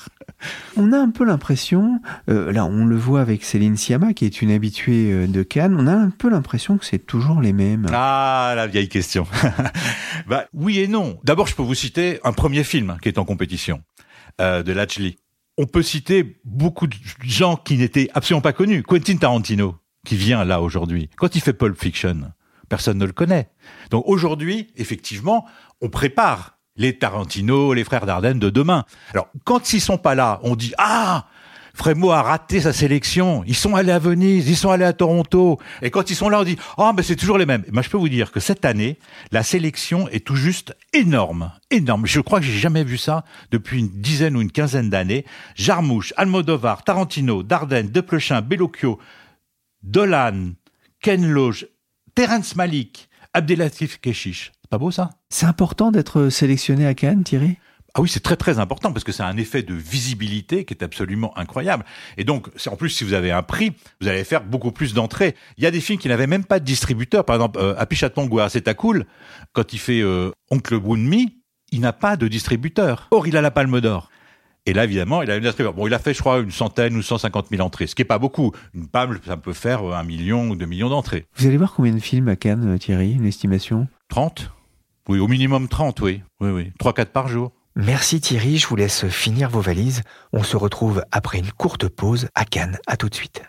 On 0.76 0.93
a 0.93 0.99
un 0.99 1.11
peu 1.11 1.25
l'impression, 1.25 2.00
euh, 2.29 2.50
là 2.52 2.64
on 2.64 2.85
le 2.87 2.97
voit 2.97 3.20
avec 3.20 3.44
Céline 3.44 3.76
Sciamma 3.76 4.14
qui 4.14 4.25
est 4.25 4.41
une 4.43 4.50
habituée 4.50 5.12
euh, 5.12 5.26
de 5.26 5.43
Cannes, 5.43 5.76
on 5.79 5.87
a 5.87 5.93
un 5.93 6.11
peu 6.11 6.31
l'impression 6.31 6.79
que 6.79 6.85
c'est 6.85 6.99
toujours 7.06 7.41
les 7.41 7.53
mêmes. 7.53 7.87
Ah, 7.93 8.55
la 8.56 8.67
vieille 8.67 8.88
question. 8.88 9.26
bah, 10.29 10.46
oui 10.55 10.79
et 10.81 10.88
non. 10.88 11.19
D'abord, 11.25 11.46
je 11.46 11.55
peux 11.55 11.62
vous 11.62 11.75
citer 11.75 12.20
un 12.25 12.32
premier 12.32 12.64
film 12.64 12.96
qui 13.03 13.08
est 13.08 13.19
en 13.19 13.25
compétition, 13.25 13.82
euh, 14.41 14.62
de 14.62 14.73
Lachli. 14.73 15.19
On 15.62 15.67
peut 15.67 15.83
citer 15.83 16.41
beaucoup 16.47 16.87
de 16.87 16.97
gens 17.21 17.55
qui 17.55 17.77
n'étaient 17.77 18.09
absolument 18.15 18.41
pas 18.41 18.55
connus. 18.55 18.83
Quentin 18.83 19.19
Tarantino, 19.19 19.77
qui 20.07 20.17
vient 20.17 20.43
là 20.43 20.62
aujourd'hui. 20.62 21.11
Quand 21.19 21.35
il 21.35 21.43
fait 21.43 21.53
Pulp 21.53 21.79
Fiction, 21.79 22.33
personne 22.71 22.97
ne 22.97 23.05
le 23.05 23.12
connaît. 23.12 23.51
Donc 23.91 24.05
aujourd'hui, 24.07 24.73
effectivement, 24.77 25.47
on 25.83 25.91
prépare 25.91 26.57
les 26.77 26.97
Tarantino, 26.97 27.75
les 27.75 27.85
frères 27.85 28.07
Dardenne 28.07 28.39
de 28.39 28.49
demain. 28.49 28.87
Alors, 29.12 29.29
quand 29.45 29.75
ils 29.75 29.83
sont 29.83 29.99
pas 29.99 30.15
là, 30.15 30.41
on 30.45 30.57
dit, 30.57 30.73
ah, 30.79 31.27
Frémaux 31.75 32.12
a 32.12 32.22
raté 32.22 32.61
sa 32.61 32.72
sélection. 32.72 33.43
Ils 33.46 33.55
sont 33.55 33.75
allés 33.75 33.93
à 33.93 33.99
Venise, 33.99 34.49
ils 34.49 34.56
sont 34.56 34.70
allés 34.70 34.84
à 34.84 34.93
Toronto. 34.93 35.58
Et 35.82 35.90
quand 35.90 36.11
ils 36.11 36.17
sont 36.17 36.28
là, 36.28 36.40
on 36.40 36.44
dit 36.44 36.56
Ah, 36.76 36.93
ben 36.94 37.02
c'est 37.02 37.17
toujours 37.17 37.38
les 37.38 37.46
mêmes. 37.46 37.64
Mais 37.72 37.82
je 37.82 37.90
peux 37.90 37.96
vous 37.96 38.08
dire 38.08 38.32
que 38.32 38.40
cette 38.40 38.64
année, 38.64 38.99
la 39.32 39.43
sélection 39.43 40.08
est 40.08 40.25
tout 40.25 40.37
juste 40.37 40.76
énorme. 40.93 41.52
Énorme. 41.70 42.06
Je 42.06 42.20
crois 42.20 42.40
que 42.40 42.46
j'ai 42.46 42.58
jamais 42.58 42.84
vu 42.84 42.99
ça 42.99 43.25
depuis 43.50 43.81
une 43.81 43.88
dizaine 43.88 44.37
ou 44.37 44.40
une 44.40 44.52
quinzaine 44.52 44.90
d'années. 44.90 45.25
Jarmouche, 45.55 46.12
Almodovar, 46.17 46.84
Tarantino, 46.84 47.43
Dardenne, 47.43 47.88
Desplechin, 47.88 48.40
Bellocchio, 48.43 48.99
Dolan, 49.82 50.52
Ken 51.00 51.26
Loach, 51.26 51.67
Terence 52.14 52.56
Malik, 52.56 53.08
Abdelatif 53.32 54.00
Keshish. 54.00 54.52
C'est 54.61 54.70
pas 54.70 54.78
beau 54.78 54.90
ça? 54.90 55.11
C'est 55.31 55.46
important 55.46 55.90
d'être 55.90 56.28
sélectionné 56.28 56.87
à 56.87 56.94
Cannes, 56.94 57.25
Thierry? 57.25 57.58
Ah 57.95 58.01
oui, 58.01 58.09
c'est 58.09 58.21
très 58.21 58.37
très 58.37 58.59
important 58.59 58.93
parce 58.93 59.05
que 59.05 59.13
c'est 59.13 59.23
un 59.23 59.37
effet 59.37 59.63
de 59.63 59.75
visibilité 59.75 60.65
qui 60.65 60.75
est 60.75 60.83
absolument 60.83 61.37
incroyable. 61.37 61.85
Et 62.17 62.25
donc, 62.25 62.49
en 62.67 62.77
plus, 62.77 62.91
si 62.91 63.05
vous 63.05 63.15
avez 63.15 63.33
un 63.33 63.43
prix, 63.43 63.73
vous 64.01 64.09
allez 64.09 64.25
faire 64.25 64.45
beaucoup 64.45 64.71
plus 64.71 64.95
d'entrées. 64.95 65.35
Il 65.57 65.65
y 65.65 65.67
a 65.67 65.71
des 65.71 65.81
films 65.81 65.99
qui 65.99 66.09
n'avaient 66.09 66.27
même 66.29 66.45
pas 66.45 66.61
de 66.61 66.65
distributeur. 66.65 67.25
Par 67.25 67.37
exemple, 67.37 67.59
euh, 67.59 67.75
Happy 67.79 67.97
Chatong 67.97 68.31
c'est 68.49 68.69
à 68.69 68.75
cool. 68.75 69.07
Quand 69.53 69.73
il 69.73 69.79
fait 69.79 70.01
euh, 70.01 70.31
Oncle 70.51 70.79
Boonmi, 70.79 71.41
il 71.73 71.81
n'a 71.81 71.93
pas 71.93 72.17
de 72.17 72.29
distributeur. 72.29 73.09
Or, 73.11 73.27
il 73.27 73.37
a 73.37 73.41
la 73.41 73.51
Palme 73.51 73.81
d'Or. 73.81 74.11
Et 74.67 74.73
là, 74.73 74.85
évidemment, 74.85 75.23
il 75.23 75.31
a 75.31 75.37
une 75.37 75.43
distributeur. 75.43 75.75
Bon, 75.75 75.87
il 75.87 75.95
a 75.95 75.99
fait, 75.99 76.15
je 76.15 76.21
crois, 76.21 76.39
une 76.39 76.51
centaine 76.51 76.97
ou 76.97 77.03
150 77.03 77.49
000 77.51 77.63
entrées, 77.63 77.87
ce 77.87 77.95
qui 77.95 78.03
est 78.03 78.05
pas 78.05 78.19
beaucoup. 78.19 78.53
Une 78.75 78.87
palme, 78.87 79.19
ça 79.27 79.37
peut 79.37 79.53
faire 79.53 79.83
euh, 79.83 79.95
un 79.95 80.05
million 80.05 80.49
ou 80.49 80.57
deux 80.57 80.67
millions 80.67 80.91
d'entrées. 80.91 81.27
Vous 81.37 81.47
allez 81.47 81.57
voir 81.57 81.73
combien 81.75 81.93
de 81.93 81.99
films 81.99 82.29
à 82.29 82.37
Cannes, 82.37 82.79
Thierry, 82.79 83.13
une 83.13 83.27
estimation? 83.27 83.89
30 84.11 84.53
Oui, 85.09 85.19
au 85.19 85.29
minimum 85.29 85.67
30, 85.67 86.01
oui. 86.03 86.23
Oui, 86.41 86.51
oui. 86.51 86.73
3-4 86.79 87.07
par 87.07 87.27
jour. 87.27 87.53
Merci 87.76 88.20
Thierry, 88.20 88.56
je 88.56 88.67
vous 88.67 88.76
laisse 88.76 89.06
finir 89.08 89.49
vos 89.49 89.61
valises. 89.61 90.02
On 90.32 90.43
se 90.43 90.56
retrouve 90.56 91.05
après 91.12 91.38
une 91.38 91.52
courte 91.52 91.88
pause 91.88 92.28
à 92.34 92.44
Cannes. 92.44 92.78
À 92.89 92.96
tout 92.96 93.08
de 93.08 93.15
suite. 93.15 93.43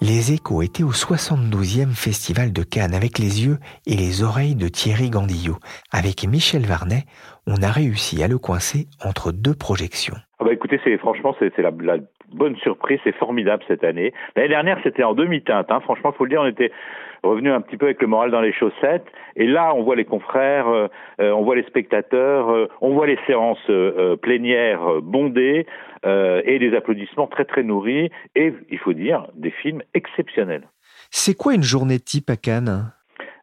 Les 0.00 0.32
échos 0.32 0.62
étaient 0.62 0.82
au 0.82 0.90
72e 0.90 1.94
Festival 1.94 2.52
de 2.52 2.62
Cannes 2.62 2.94
avec 2.94 3.18
les 3.18 3.44
yeux 3.44 3.58
et 3.86 3.94
les 3.94 4.22
oreilles 4.22 4.56
de 4.56 4.66
Thierry 4.68 5.10
Gandillot. 5.10 5.58
Avec 5.92 6.26
Michel 6.26 6.62
Varnet, 6.62 7.04
on 7.46 7.62
a 7.62 7.70
réussi 7.70 8.22
à 8.22 8.28
le 8.28 8.38
coincer 8.38 8.88
entre 9.04 9.30
deux 9.30 9.54
projections. 9.54 10.16
Ah 10.40 10.44
bah 10.44 10.52
écoutez, 10.52 10.78
franchement 10.98 11.34
c'est 11.38 11.56
la 11.58 11.70
bonne 12.34 12.56
surprise, 12.56 12.98
c'est 13.04 13.14
formidable 13.16 13.62
cette 13.68 13.84
année. 13.84 14.12
L'année 14.36 14.48
dernière 14.48 14.78
c'était 14.82 15.04
en 15.04 15.14
demi-teinte, 15.14 15.70
hein. 15.70 15.80
franchement 15.80 16.12
faut 16.12 16.24
le 16.24 16.30
dire, 16.30 16.40
on 16.40 16.46
était 16.46 16.72
revenu 17.22 17.50
un 17.50 17.60
petit 17.60 17.76
peu 17.76 17.86
avec 17.86 18.00
le 18.00 18.08
moral 18.08 18.30
dans 18.30 18.40
les 18.40 18.52
chaussettes. 18.52 19.06
Et 19.36 19.46
là 19.46 19.72
on 19.74 19.82
voit 19.82 19.96
les 19.96 20.04
confrères, 20.04 20.68
euh, 20.68 20.88
euh, 21.20 21.30
on 21.32 21.42
voit 21.42 21.56
les 21.56 21.64
spectateurs, 21.64 22.50
euh, 22.50 22.68
on 22.80 22.94
voit 22.94 23.06
les 23.06 23.18
séances 23.26 23.58
euh, 23.70 23.94
euh, 23.96 24.16
plénières 24.16 24.86
euh, 24.86 25.00
bondées 25.00 25.66
et 26.04 26.58
des 26.58 26.74
applaudissements 26.76 27.28
très 27.28 27.44
très 27.44 27.62
nourris 27.62 28.10
et 28.34 28.52
il 28.70 28.78
faut 28.78 28.92
dire 28.92 29.28
des 29.34 29.52
films 29.52 29.82
exceptionnels. 29.94 30.68
C'est 31.10 31.36
quoi 31.36 31.54
une 31.54 31.62
journée 31.62 32.00
type 32.00 32.28
à 32.28 32.34
Cannes? 32.36 32.90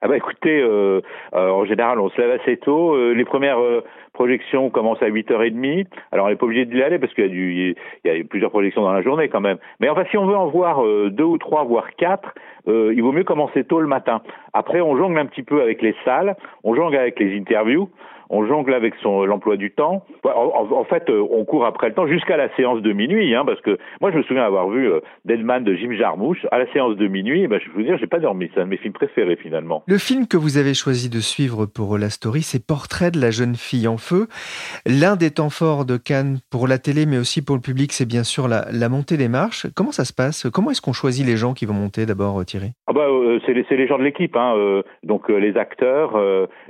Ah 0.01 0.08
bah 0.08 0.15
écoutez, 0.15 0.62
euh, 0.62 1.01
euh, 1.34 1.50
en 1.50 1.65
général, 1.65 2.00
on 2.00 2.10
se 2.10 2.22
lève 2.22 2.39
assez 2.39 2.56
tôt. 2.56 2.96
Euh, 2.96 3.12
les 3.12 3.25
premières 3.25 3.60
euh, 3.60 3.84
projections 4.13 4.70
commencent 4.70 5.01
à 5.01 5.10
8h30. 5.10 5.88
Alors 6.13 6.27
on 6.27 6.29
n'est 6.29 6.38
pas 6.38 6.46
obligé 6.46 6.65
d'y 6.65 6.82
aller 6.82 7.00
parce 7.00 7.13
qu'il 7.13 7.25
y 7.25 7.27
a 7.27 7.29
du, 7.29 7.75
y 8.06 8.10
a 8.10 8.24
plusieurs 8.24 8.50
projections 8.50 8.82
dans 8.82 8.94
la 8.94 9.01
journée 9.01 9.27
quand 9.27 9.41
même. 9.41 9.58
Mais 9.82 9.89
enfin, 9.89 10.06
si 10.10 10.18
on 10.18 10.25
veut 10.25 10.38
en 10.38 10.48
voir 10.48 10.82
deux 11.10 11.25
ou 11.25 11.38
trois, 11.38 11.65
voire 11.65 11.94
quatre, 11.98 12.34
il 12.65 13.01
vaut 13.01 13.12
mieux 13.12 13.25
commencer 13.25 13.65
tôt 13.65 13.82
le 13.82 13.88
matin. 13.88 14.22
Après, 14.53 14.79
on 14.79 14.96
jongle 14.96 15.20
un 15.20 15.25
petit 15.25 15.44
peu 15.44 15.62
avec 15.62 15.82
les 15.82 15.96
salles, 16.06 16.38
on 16.63 16.75
jongle 16.75 16.96
avec 16.96 17.20
les 17.20 17.38
interviews. 17.38 17.89
On 18.30 18.46
jongle 18.46 18.74
avec 18.74 18.94
son 19.02 19.26
l'emploi 19.26 19.58
du 19.58 19.72
temps. 19.72 20.06
En, 20.24 20.84
fait, 20.84 21.10
euh, 21.10 21.26
on 21.32 21.46
court 21.46 21.66
après 21.66 21.90
le 21.90 21.96
temps 21.96 22.08
jusqu'à 22.08 22.38
la 22.38 22.54
séance 22.56 22.82
de 22.82 22.94
minuit, 22.94 23.34
hein, 23.36 23.44
parce 23.46 23.62
que 23.62 23.78
moi, 24.02 24.12
je 24.12 24.18
me 24.18 24.24
souviens 24.24 24.44
avoir 24.44 24.70
vu 24.70 24.92
euh, 24.92 25.00
Deadman 25.26 25.64
de 25.64 25.74
Jim 25.76 25.92
Jarmusch 25.94 26.46
à 26.52 26.60
la 26.60 26.72
séance 26.72 26.96
de 26.96 27.08
minuit. 27.08 27.48
Ben, 27.48 27.60
je 27.60 27.70
vous 27.72 27.84
dire, 27.84 27.98
j'ai 27.98 28.08
pas 28.08 28.20
dormi. 28.20 28.50
C'est 28.54 28.62
un 28.62 28.66
de 28.66 28.70
mes 28.70 28.78
films 28.78 28.94
préférés 28.94 29.36
finalement. 29.36 29.84
Le 29.88 29.98
film 29.98 30.28
que 30.28 30.38
vous 30.38 30.58
avez 30.58 30.74
choisi 30.74 31.10
de 31.10 31.20
suivre 31.20 31.66
pour 31.66 31.98
la 31.98 32.10
story, 32.10 32.42
c'est 32.42 32.66
Portrait 32.66 33.12
de 33.12 33.20
la 33.20 33.32
jeune 33.32 33.56
fille 33.56 33.88
en 33.88 33.98
feu. 33.98 34.28
L'un 34.86 35.16
des 35.16 35.32
temps 35.32 35.50
forts 35.50 35.86
de 35.86 35.98
Cannes 35.98 36.40
pour 36.52 36.68
la 36.68 36.78
télé, 36.78 37.06
mais 37.06 37.18
aussi 37.18 37.44
pour 37.44 37.56
le 37.56 37.62
public, 37.62 37.92
c'est 37.92 38.08
bien 38.08 38.24
sûr 38.24 38.48
la, 38.48 38.66
la 38.72 38.90
montée 38.90 39.18
des 39.18 39.30
marches. 39.30 39.68
Comment 39.76 39.92
ça 39.92 40.06
se 40.06 40.14
passe? 40.14 40.48
Comment 40.54 40.72
est-ce 40.72 40.82
qu'on 40.82 40.94
choisit 40.94 41.26
les 41.26 41.38
gens 41.38 41.54
qui 41.54 41.66
vont 41.66 41.74
monter 41.74 42.06
d'abord, 42.06 42.40
euh, 42.40 42.44
Thierry? 42.44 42.72
Ah 42.88 42.94
bah 42.94 43.06
euh, 43.30 43.40
c'est 43.46 43.54
les, 43.54 43.88
gens 43.88 43.98
de 43.98 44.04
l'équipe, 44.04 44.36
hein, 44.36 44.56
euh, 44.58 44.82
donc 45.04 45.30
euh, 45.30 45.38
les 45.38 45.58
acteurs 45.58 46.20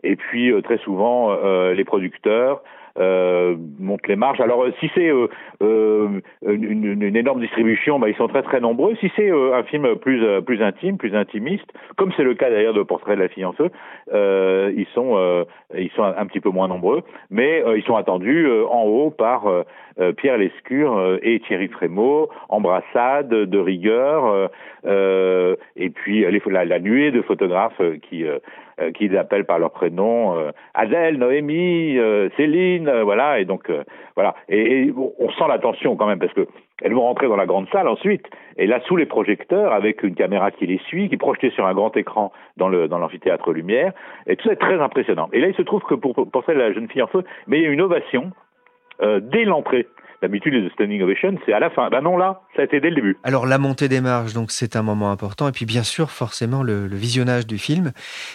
et 0.03 0.15
puis 0.15 0.51
très 0.63 0.77
souvent 0.79 1.35
les 1.73 1.83
producteurs 1.83 2.61
euh, 2.97 3.55
montent 3.79 4.07
les 4.07 4.15
marges. 4.15 4.41
Alors 4.41 4.63
euh, 4.63 4.73
si 4.79 4.89
c'est 4.93 5.09
euh, 5.09 5.27
euh, 5.61 6.19
une, 6.43 7.15
énorme 7.15 7.41
distribution, 7.41 7.99
bah, 7.99 8.09
ils 8.09 8.15
sont 8.15 8.27
très 8.27 8.43
très 8.43 8.59
nombreux. 8.59 8.95
Si 8.99 9.11
c'est 9.15 9.31
euh, 9.31 9.55
un 9.55 9.63
film 9.63 9.95
plus 9.95 10.23
euh, 10.23 10.41
plus 10.41 10.61
intime, 10.61 10.97
plus 10.97 11.15
intimiste, 11.15 11.71
comme 11.95 12.11
c'est 12.17 12.23
le 12.23 12.33
cas 12.33 12.49
d'ailleurs 12.49 12.73
de 12.73 12.83
Portrait 12.83 13.15
de 13.15 13.21
la 13.21 13.29
euh, 14.13 14.73
ils 14.75 14.87
sont 14.93 15.15
euh, 15.15 15.43
ils 15.77 15.91
sont 15.91 16.03
un, 16.03 16.25
petit 16.25 16.39
peu 16.39 16.49
moins 16.49 16.67
nombreux, 16.67 17.03
mais 17.29 17.63
euh, 17.63 17.77
ils 17.77 17.83
sont 17.83 17.95
attendus 17.95 18.45
euh, 18.45 18.65
en 18.67 18.83
haut 18.83 19.11
par 19.11 19.47
euh, 19.47 19.63
euh, 19.99 20.13
Pierre 20.13 20.37
Lescure 20.37 20.97
euh, 20.97 21.17
et 21.21 21.39
Thierry 21.41 21.67
Frémaux, 21.67 22.29
embrassade 22.49 23.29
de 23.29 23.59
rigueur, 23.59 24.25
euh, 24.25 24.47
euh, 24.85 25.55
et 25.75 25.89
puis 25.89 26.25
euh, 26.25 26.39
la, 26.47 26.79
nuée 26.79 27.11
de 27.11 27.21
photographes 27.21 27.79
euh, 27.81 27.97
qui 28.09 28.25
euh, 28.81 28.91
qui 28.91 29.07
les 29.07 29.17
appellent 29.17 29.45
par 29.45 29.59
leur 29.59 29.71
prénom, 29.71 30.37
euh, 30.37 30.51
Adèle, 30.73 31.17
Noémie, 31.17 31.97
euh, 31.97 32.29
Céline, 32.37 32.89
voilà, 33.03 33.39
et 33.39 33.45
donc 33.45 33.71
voilà, 34.15 34.35
et, 34.47 34.91
on 34.95 35.29
sent 35.31 35.45
la 35.47 35.59
tension 35.59 35.95
quand 35.95 36.07
même 36.07 36.19
parce 36.19 36.33
que 36.33 36.47
elles 36.81 36.93
vont 36.93 37.01
rentrer 37.01 37.27
dans 37.27 37.35
la 37.35 37.45
grande 37.45 37.67
salle 37.69 37.87
ensuite, 37.87 38.25
et 38.57 38.67
là 38.67 38.79
sous 38.81 38.95
les 38.95 39.05
projecteurs 39.05 39.73
avec 39.73 40.03
une 40.03 40.15
caméra 40.15 40.51
qui 40.51 40.65
les 40.65 40.79
suit, 40.87 41.09
qui 41.09 41.15
est 41.15 41.17
projetée 41.17 41.49
sur 41.51 41.65
un 41.65 41.73
grand 41.73 41.95
écran 41.97 42.31
dans 42.57 42.69
le 42.69 42.87
dans 42.87 42.99
l'amphithéâtre 42.99 43.51
Lumière, 43.51 43.91
et 44.27 44.35
tout 44.35 44.47
ça 44.47 44.53
est 44.53 44.57
très 44.57 44.79
impressionnant. 44.79 45.29
Et 45.33 45.41
là 45.41 45.47
il 45.47 45.55
se 45.55 45.61
trouve 45.61 45.83
que 45.83 45.95
pour 45.95 46.13
pour 46.13 46.43
celle 46.45 46.57
la 46.57 46.71
jeune 46.71 46.87
fille 46.87 47.01
en 47.01 47.07
feu, 47.07 47.23
mais 47.47 47.57
il 47.59 47.63
y 47.63 47.67
a 47.67 47.69
une 47.69 47.81
ovation 47.81 48.31
dès 49.01 49.45
l'entrée. 49.45 49.87
D'habitude, 50.21 50.53
les 50.53 50.69
standing 50.71 51.01
ovation, 51.01 51.37
c'est 51.45 51.53
à 51.53 51.59
la 51.59 51.69
fin. 51.69 51.89
Ben 51.89 52.01
non, 52.01 52.17
là, 52.17 52.41
ça 52.55 52.61
a 52.61 52.65
été 52.65 52.81
dès 52.81 52.89
le 52.89 52.95
début. 52.95 53.17
Alors 53.23 53.45
la 53.45 53.57
montée 53.57 53.87
des 53.87 54.01
marges, 54.01 54.33
donc 54.33 54.51
c'est 54.51 54.75
un 54.75 54.81
moment 54.81 55.11
important, 55.11 55.47
et 55.47 55.51
puis 55.51 55.65
bien 55.65 55.83
sûr 55.83 56.11
forcément 56.11 56.61
le, 56.61 56.87
le 56.87 56.95
visionnage 56.97 57.47
du 57.47 57.57
film. 57.57 57.91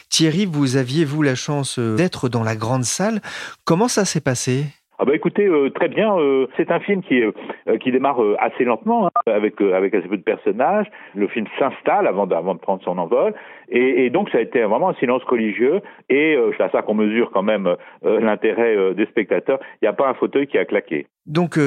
Thierry, 0.08 0.46
vous 0.46 0.76
aviez 0.76 1.04
vous 1.04 1.22
la 1.22 1.34
chance 1.34 1.78
euh, 1.78 1.96
d'être 1.96 2.28
dans 2.28 2.42
la 2.42 2.56
grande 2.56 2.84
salle. 2.84 3.20
Comment 3.64 3.88
ça 3.88 4.04
s'est 4.04 4.22
passé? 4.22 4.66
Ah 4.98 5.04
bah 5.04 5.14
écoutez, 5.14 5.46
euh, 5.46 5.70
très 5.70 5.88
bien. 5.88 6.16
euh, 6.18 6.46
c'est 6.56 6.70
un 6.70 6.78
film 6.80 7.02
qui, 7.02 7.20
euh, 7.22 7.32
qui 7.80 7.90
démarre 7.90 8.22
euh, 8.22 8.36
assez 8.38 8.64
lentement, 8.64 9.06
hein, 9.08 9.10
avec, 9.26 9.60
euh, 9.60 9.74
avec 9.74 9.92
assez 9.94 10.06
peu 10.06 10.16
de 10.16 10.22
personnages. 10.22 10.86
Le 11.14 11.26
film 11.28 11.46
s'installe 11.58 12.06
avant, 12.06 12.26
de- 12.26 12.34
avant 12.34 12.54
de 12.54 12.60
prendre 12.60 12.82
son 12.84 12.96
envol. 12.98 13.34
Et, 13.68 14.06
et 14.06 14.10
donc 14.10 14.30
ça 14.30 14.38
a 14.38 14.40
été 14.40 14.62
vraiment 14.62 14.90
un 14.90 14.94
silence 14.94 15.22
religieux. 15.24 15.80
Et 16.08 16.36
euh, 16.36 16.52
c'est 16.56 16.62
à 16.62 16.70
ça 16.70 16.82
qu'on 16.82 16.94
mesure 16.94 17.30
quand 17.32 17.42
même 17.42 17.74
l'intérêt 18.04 18.94
des 18.94 19.06
spectateurs. 19.06 19.58
Il 19.82 19.84
n'y 19.84 19.88
a 19.88 19.92
pas 19.92 20.08
un 20.08 20.14
fauteuil 20.14 20.46
qui 20.46 20.58
a 20.58 20.64
claqué. 20.64 21.06
Donc 21.26 21.58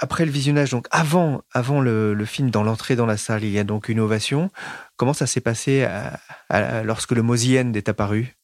après 0.00 0.24
le 0.26 0.30
visionnage, 0.30 0.70
donc 0.70 0.86
avant, 0.90 1.40
avant 1.52 1.80
le, 1.80 2.14
le 2.14 2.24
film, 2.24 2.50
dans 2.50 2.62
l'entrée 2.62 2.94
dans 2.94 3.06
la 3.06 3.16
salle, 3.16 3.42
il 3.42 3.50
y 3.50 3.58
a 3.58 3.64
donc 3.64 3.88
une 3.88 4.00
ovation. 4.00 4.50
Comment 4.96 5.12
ça 5.14 5.26
s'est 5.26 5.40
passé 5.40 5.84
à- 5.84 6.18
à- 6.50 6.82
lorsque 6.84 7.12
le 7.12 7.22
Mosien 7.22 7.72
est 7.74 7.88
apparu? 7.88 8.34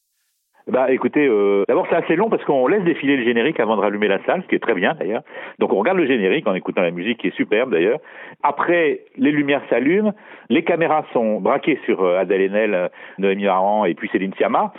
Bah 0.67 0.91
écoutez, 0.91 1.27
euh, 1.27 1.65
d'abord 1.69 1.87
c'est 1.91 1.97
assez 1.97 2.17
long 2.17 2.31
parce 2.31 2.43
qu'on 2.45 2.67
laisse 2.67 2.83
défiler 2.85 3.19
le 3.19 3.25
générique 3.25 3.61
avant 3.61 3.77
de 3.77 3.83
rallumer 3.83 4.09
la 4.09 4.25
salle, 4.25 4.43
ce 4.43 4.49
qui 4.49 4.55
est 4.55 4.63
très 4.63 4.73
bien 4.73 4.95
d'ailleurs. 4.95 5.23
Donc 5.59 5.75
on 5.75 5.77
regarde 5.77 5.99
le 5.99 6.07
générique 6.07 6.47
en 6.47 6.55
écoutant 6.55 6.81
la 6.81 6.91
musique 6.91 7.19
qui 7.19 7.27
est 7.29 7.37
superbe 7.37 7.71
d'ailleurs. 7.71 7.99
Après, 8.43 9.01
les 9.19 9.31
lumières 9.31 9.61
s'allument, 9.69 10.15
les 10.49 10.65
caméras 10.65 11.05
sont 11.13 11.39
braquées 11.39 11.79
sur 11.85 12.03
euh, 12.03 12.19
Adèle 12.19 12.41
Haenel, 12.41 12.75
euh, 12.75 12.89
Noémie 13.19 13.45
Laurent 13.45 13.85
et 13.85 13.95
puis 13.95 14.09
Céline 14.11 14.33
Sciamma. 14.35 14.73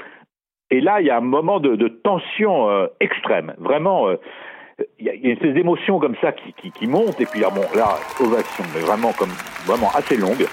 Et 0.72 0.82
là, 0.82 1.02
il 1.02 1.06
y 1.06 1.12
a 1.12 1.18
un 1.18 1.22
moment 1.22 1.60
de, 1.60 1.76
de 1.76 1.88
tension 1.88 2.68
euh, 2.68 2.88
extrême, 3.00 3.54
vraiment. 3.60 4.08
euh, 4.08 4.16
il 4.98 5.06
y, 5.06 5.10
a, 5.10 5.14
il 5.14 5.24
y 5.24 5.30
a 5.30 5.34
espèce 5.34 5.54
d'émotion 5.54 6.00
comme 6.00 6.16
ça 6.20 6.32
qui, 6.32 6.52
qui, 6.54 6.72
qui 6.72 6.88
monte 6.88 7.22
et 7.22 7.26
puis 7.28 7.40
là, 7.42 7.50
bon, 7.50 7.62
là, 7.76 7.96
ovation, 8.20 8.64
mais 8.74 8.82
vraiment 8.82 9.14
comme 9.18 9.30
vraiment 9.68 9.90
assez 9.96 10.18
longue. 10.18 10.46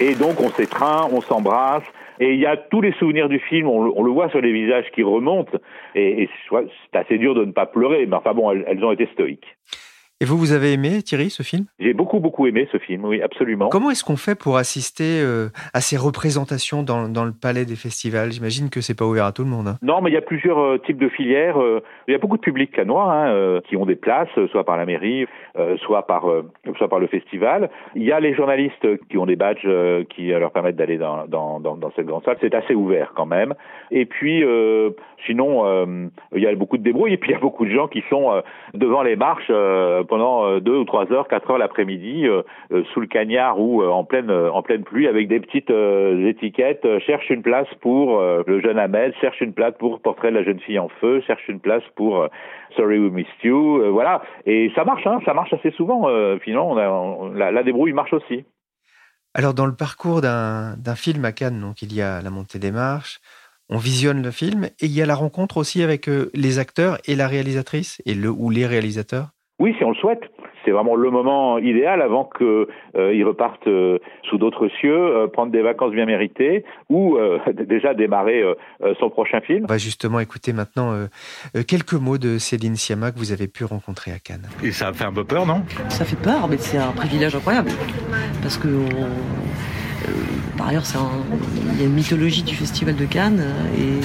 Et 0.00 0.14
donc 0.14 0.40
on 0.40 0.50
s'étreint, 0.50 1.08
on 1.12 1.20
s'embrasse. 1.20 1.82
Et 2.20 2.32
il 2.32 2.40
y 2.40 2.46
a 2.46 2.56
tous 2.56 2.80
les 2.80 2.92
souvenirs 2.92 3.28
du 3.28 3.38
film, 3.38 3.68
on, 3.68 4.02
le- 4.02 4.10
voit 4.10 4.30
sur 4.30 4.40
les 4.40 4.52
visages 4.52 4.90
qui 4.92 5.02
remontent. 5.02 5.58
Et, 5.94 6.28
c'est 6.50 6.98
assez 6.98 7.18
dur 7.18 7.34
de 7.34 7.44
ne 7.44 7.52
pas 7.52 7.66
pleurer, 7.66 8.06
mais 8.06 8.16
enfin 8.16 8.32
bon, 8.32 8.50
elles 8.50 8.84
ont 8.84 8.92
été 8.92 9.06
stoïques. 9.12 9.56
Et 10.22 10.24
vous, 10.24 10.38
vous 10.38 10.52
avez 10.52 10.72
aimé, 10.72 11.02
Thierry, 11.02 11.28
ce 11.28 11.42
film? 11.42 11.66
J'ai 11.78 11.92
beaucoup, 11.92 12.20
beaucoup 12.20 12.46
aimé 12.46 12.66
ce 12.72 12.78
film, 12.78 13.04
oui, 13.04 13.20
absolument. 13.20 13.68
Comment 13.68 13.90
est-ce 13.90 14.02
qu'on 14.02 14.16
fait 14.16 14.34
pour 14.34 14.56
assister 14.56 15.20
euh, 15.20 15.48
à 15.74 15.82
ces 15.82 15.98
représentations 15.98 16.82
dans, 16.82 17.10
dans 17.10 17.26
le 17.26 17.32
palais 17.32 17.66
des 17.66 17.76
festivals? 17.76 18.32
J'imagine 18.32 18.70
que 18.70 18.80
c'est 18.80 18.96
pas 18.96 19.04
ouvert 19.04 19.26
à 19.26 19.32
tout 19.32 19.44
le 19.44 19.50
monde. 19.50 19.68
hein. 19.68 19.76
Non, 19.82 20.00
mais 20.00 20.08
il 20.08 20.14
y 20.14 20.16
a 20.16 20.22
plusieurs 20.22 20.58
euh, 20.58 20.78
types 20.78 20.96
de 20.96 21.10
filières. 21.10 21.60
euh, 21.60 21.82
il 22.08 22.12
y 22.12 22.14
a 22.14 22.18
beaucoup 22.18 22.38
de 22.38 22.40
publics 22.40 22.72
canois 22.72 23.12
hein, 23.12 23.60
qui 23.68 23.76
ont 23.76 23.84
des 23.84 23.94
places, 23.94 24.30
soit 24.52 24.64
par 24.64 24.78
la 24.78 24.86
mairie, 24.86 25.26
soit 25.84 26.06
par 26.06 26.24
soit 26.78 26.88
par 26.88 27.00
le 27.00 27.08
festival. 27.08 27.68
Il 27.94 28.04
y 28.04 28.12
a 28.12 28.20
les 28.20 28.32
journalistes 28.32 28.86
qui 29.08 29.18
ont 29.18 29.26
des 29.26 29.34
badges 29.36 29.68
qui 30.10 30.28
leur 30.28 30.52
permettent 30.52 30.76
d'aller 30.76 30.98
dans, 30.98 31.26
dans, 31.26 31.58
dans, 31.58 31.90
cette 31.96 32.06
grande 32.06 32.24
salle. 32.24 32.36
C'est 32.40 32.54
assez 32.54 32.74
ouvert 32.74 33.12
quand 33.16 33.26
même. 33.26 33.54
Et 33.90 34.06
puis, 34.06 34.44
sinon, 35.26 36.08
il 36.34 36.42
y 36.42 36.46
a 36.46 36.54
beaucoup 36.54 36.78
de 36.78 36.84
débrouilles. 36.84 37.14
Et 37.14 37.16
puis, 37.16 37.30
il 37.30 37.34
y 37.34 37.36
a 37.36 37.40
beaucoup 37.40 37.64
de 37.66 37.70
gens 37.72 37.88
qui 37.88 38.04
sont 38.08 38.40
devant 38.72 39.02
les 39.02 39.16
marches 39.16 39.50
pendant 40.06 40.46
euh, 40.46 40.60
deux 40.60 40.76
ou 40.76 40.84
trois 40.84 41.12
heures, 41.12 41.28
quatre 41.28 41.50
heures 41.50 41.58
l'après-midi, 41.58 42.26
euh, 42.26 42.42
euh, 42.72 42.82
sous 42.92 43.00
le 43.00 43.06
cagnard 43.06 43.60
ou 43.60 43.82
en 43.82 44.04
pleine 44.04 44.26
pluie, 44.84 45.06
avec 45.06 45.28
des 45.28 45.40
petites 45.40 45.70
étiquettes. 45.70 46.86
cherche 47.06 47.28
une 47.30 47.42
place 47.42 47.68
pour 47.80 48.20
le 48.20 48.60
jeune 48.60 48.78
Ahmed, 48.78 49.12
cherche 49.20 49.40
une 49.40 49.52
place 49.52 49.74
pour 49.78 50.00
Portrait 50.00 50.30
de 50.30 50.36
la 50.36 50.44
jeune 50.44 50.60
fille 50.60 50.78
en 50.78 50.88
feu, 51.00 51.20
cherche 51.26 51.48
une 51.48 51.60
place 51.60 51.82
pour 51.94 52.26
Sorry 52.76 52.98
We 52.98 53.12
Missed 53.12 53.42
You. 53.42 53.92
voilà. 53.92 54.22
Et 54.46 54.70
ça 54.74 54.84
marche, 54.84 55.06
hein, 55.06 55.20
ça 55.24 55.34
marche 55.34 55.52
assez 55.52 55.70
souvent. 55.72 56.08
Finalement, 56.40 56.70
on 56.70 56.76
a, 56.76 56.88
on- 56.88 57.32
la, 57.32 57.50
la 57.50 57.62
débrouille 57.62 57.92
marche 57.92 58.12
aussi. 58.12 58.44
Alors, 59.34 59.54
dans 59.54 59.66
le 59.66 59.74
parcours 59.74 60.20
d'un 60.22 60.94
film 60.96 61.24
à 61.24 61.32
Cannes, 61.32 61.60
donc 61.60 61.82
il 61.82 61.92
y 61.92 62.00
a 62.00 62.22
la 62.22 62.30
montée 62.30 62.58
des 62.58 62.70
marches, 62.72 63.20
on 63.68 63.78
visionne 63.78 64.22
le 64.22 64.30
film 64.30 64.64
et 64.64 64.86
il 64.86 64.92
y 64.92 65.02
a 65.02 65.06
la 65.06 65.14
rencontre 65.14 65.56
aussi 65.56 65.82
avec 65.82 66.08
les 66.34 66.58
acteurs 66.58 66.98
et 67.04 67.16
la 67.16 67.28
réalisatrice 67.28 68.00
et 68.06 68.14
le 68.14 68.30
ou 68.30 68.48
les 68.50 68.66
réalisateurs. 68.66 69.30
Oui, 69.58 69.74
si 69.78 69.84
on 69.84 69.90
le 69.90 69.96
souhaite. 69.96 70.20
C'est 70.64 70.70
vraiment 70.70 70.96
le 70.96 71.10
moment 71.10 71.58
idéal 71.58 72.02
avant 72.02 72.24
que 72.24 72.68
euh, 72.96 73.22
repartent 73.24 73.66
euh, 73.68 73.98
sous 74.28 74.36
d'autres 74.36 74.68
cieux, 74.80 74.94
euh, 74.94 75.26
prendre 75.28 75.50
des 75.52 75.62
vacances 75.62 75.92
bien 75.92 76.04
méritées 76.06 76.64
ou 76.90 77.16
euh, 77.16 77.38
déjà 77.66 77.94
démarrer 77.94 78.42
euh, 78.42 78.54
euh, 78.82 78.94
son 79.00 79.08
prochain 79.10 79.40
film. 79.40 79.64
On 79.64 79.72
va 79.72 79.78
justement 79.78 80.20
écouter 80.20 80.52
maintenant 80.52 80.92
euh, 80.92 81.06
euh, 81.56 81.62
quelques 81.66 81.94
mots 81.94 82.18
de 82.18 82.36
Céline 82.38 82.76
Sciamma 82.76 83.12
que 83.12 83.18
vous 83.18 83.32
avez 83.32 83.48
pu 83.48 83.64
rencontrer 83.64 84.10
à 84.12 84.18
Cannes. 84.18 84.46
Et 84.62 84.72
ça 84.72 84.88
a 84.88 84.92
fait 84.92 85.04
un 85.04 85.12
peu 85.12 85.24
peur, 85.24 85.46
non? 85.46 85.62
Ça 85.88 86.04
fait 86.04 86.20
peur, 86.20 86.48
mais 86.50 86.58
c'est 86.58 86.78
un 86.78 86.92
privilège 86.92 87.34
incroyable. 87.36 87.70
Parce 88.42 88.58
que, 88.58 88.68
on- 88.68 89.04
euh, 89.04 90.08
par 90.58 90.68
ailleurs, 90.68 90.84
c'est 90.84 90.98
un- 90.98 91.22
il 91.72 91.80
y 91.80 91.82
a 91.84 91.86
une 91.86 91.94
mythologie 91.94 92.42
du 92.42 92.54
Festival 92.54 92.96
de 92.96 93.04
Cannes 93.06 93.42
et, 93.78 94.00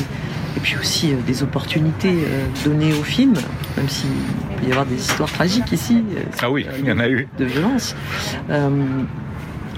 et 0.57 0.59
puis 0.59 0.75
aussi 0.79 1.11
euh, 1.11 1.15
des 1.25 1.43
opportunités 1.43 2.09
euh, 2.25 2.45
données 2.65 2.93
au 2.93 3.03
film, 3.03 3.33
même 3.77 3.89
s'il 3.89 4.09
peut 4.57 4.67
y 4.67 4.71
avoir 4.71 4.85
des 4.85 4.95
histoires 4.95 5.31
tragiques 5.31 5.71
ici. 5.71 6.03
euh, 6.17 6.21
Ah 6.41 6.49
oui, 6.51 6.65
il 6.79 6.85
y 6.87 6.91
en 6.91 6.99
a 6.99 7.07
eu. 7.09 7.27
de 7.37 7.45
violence. 7.45 7.95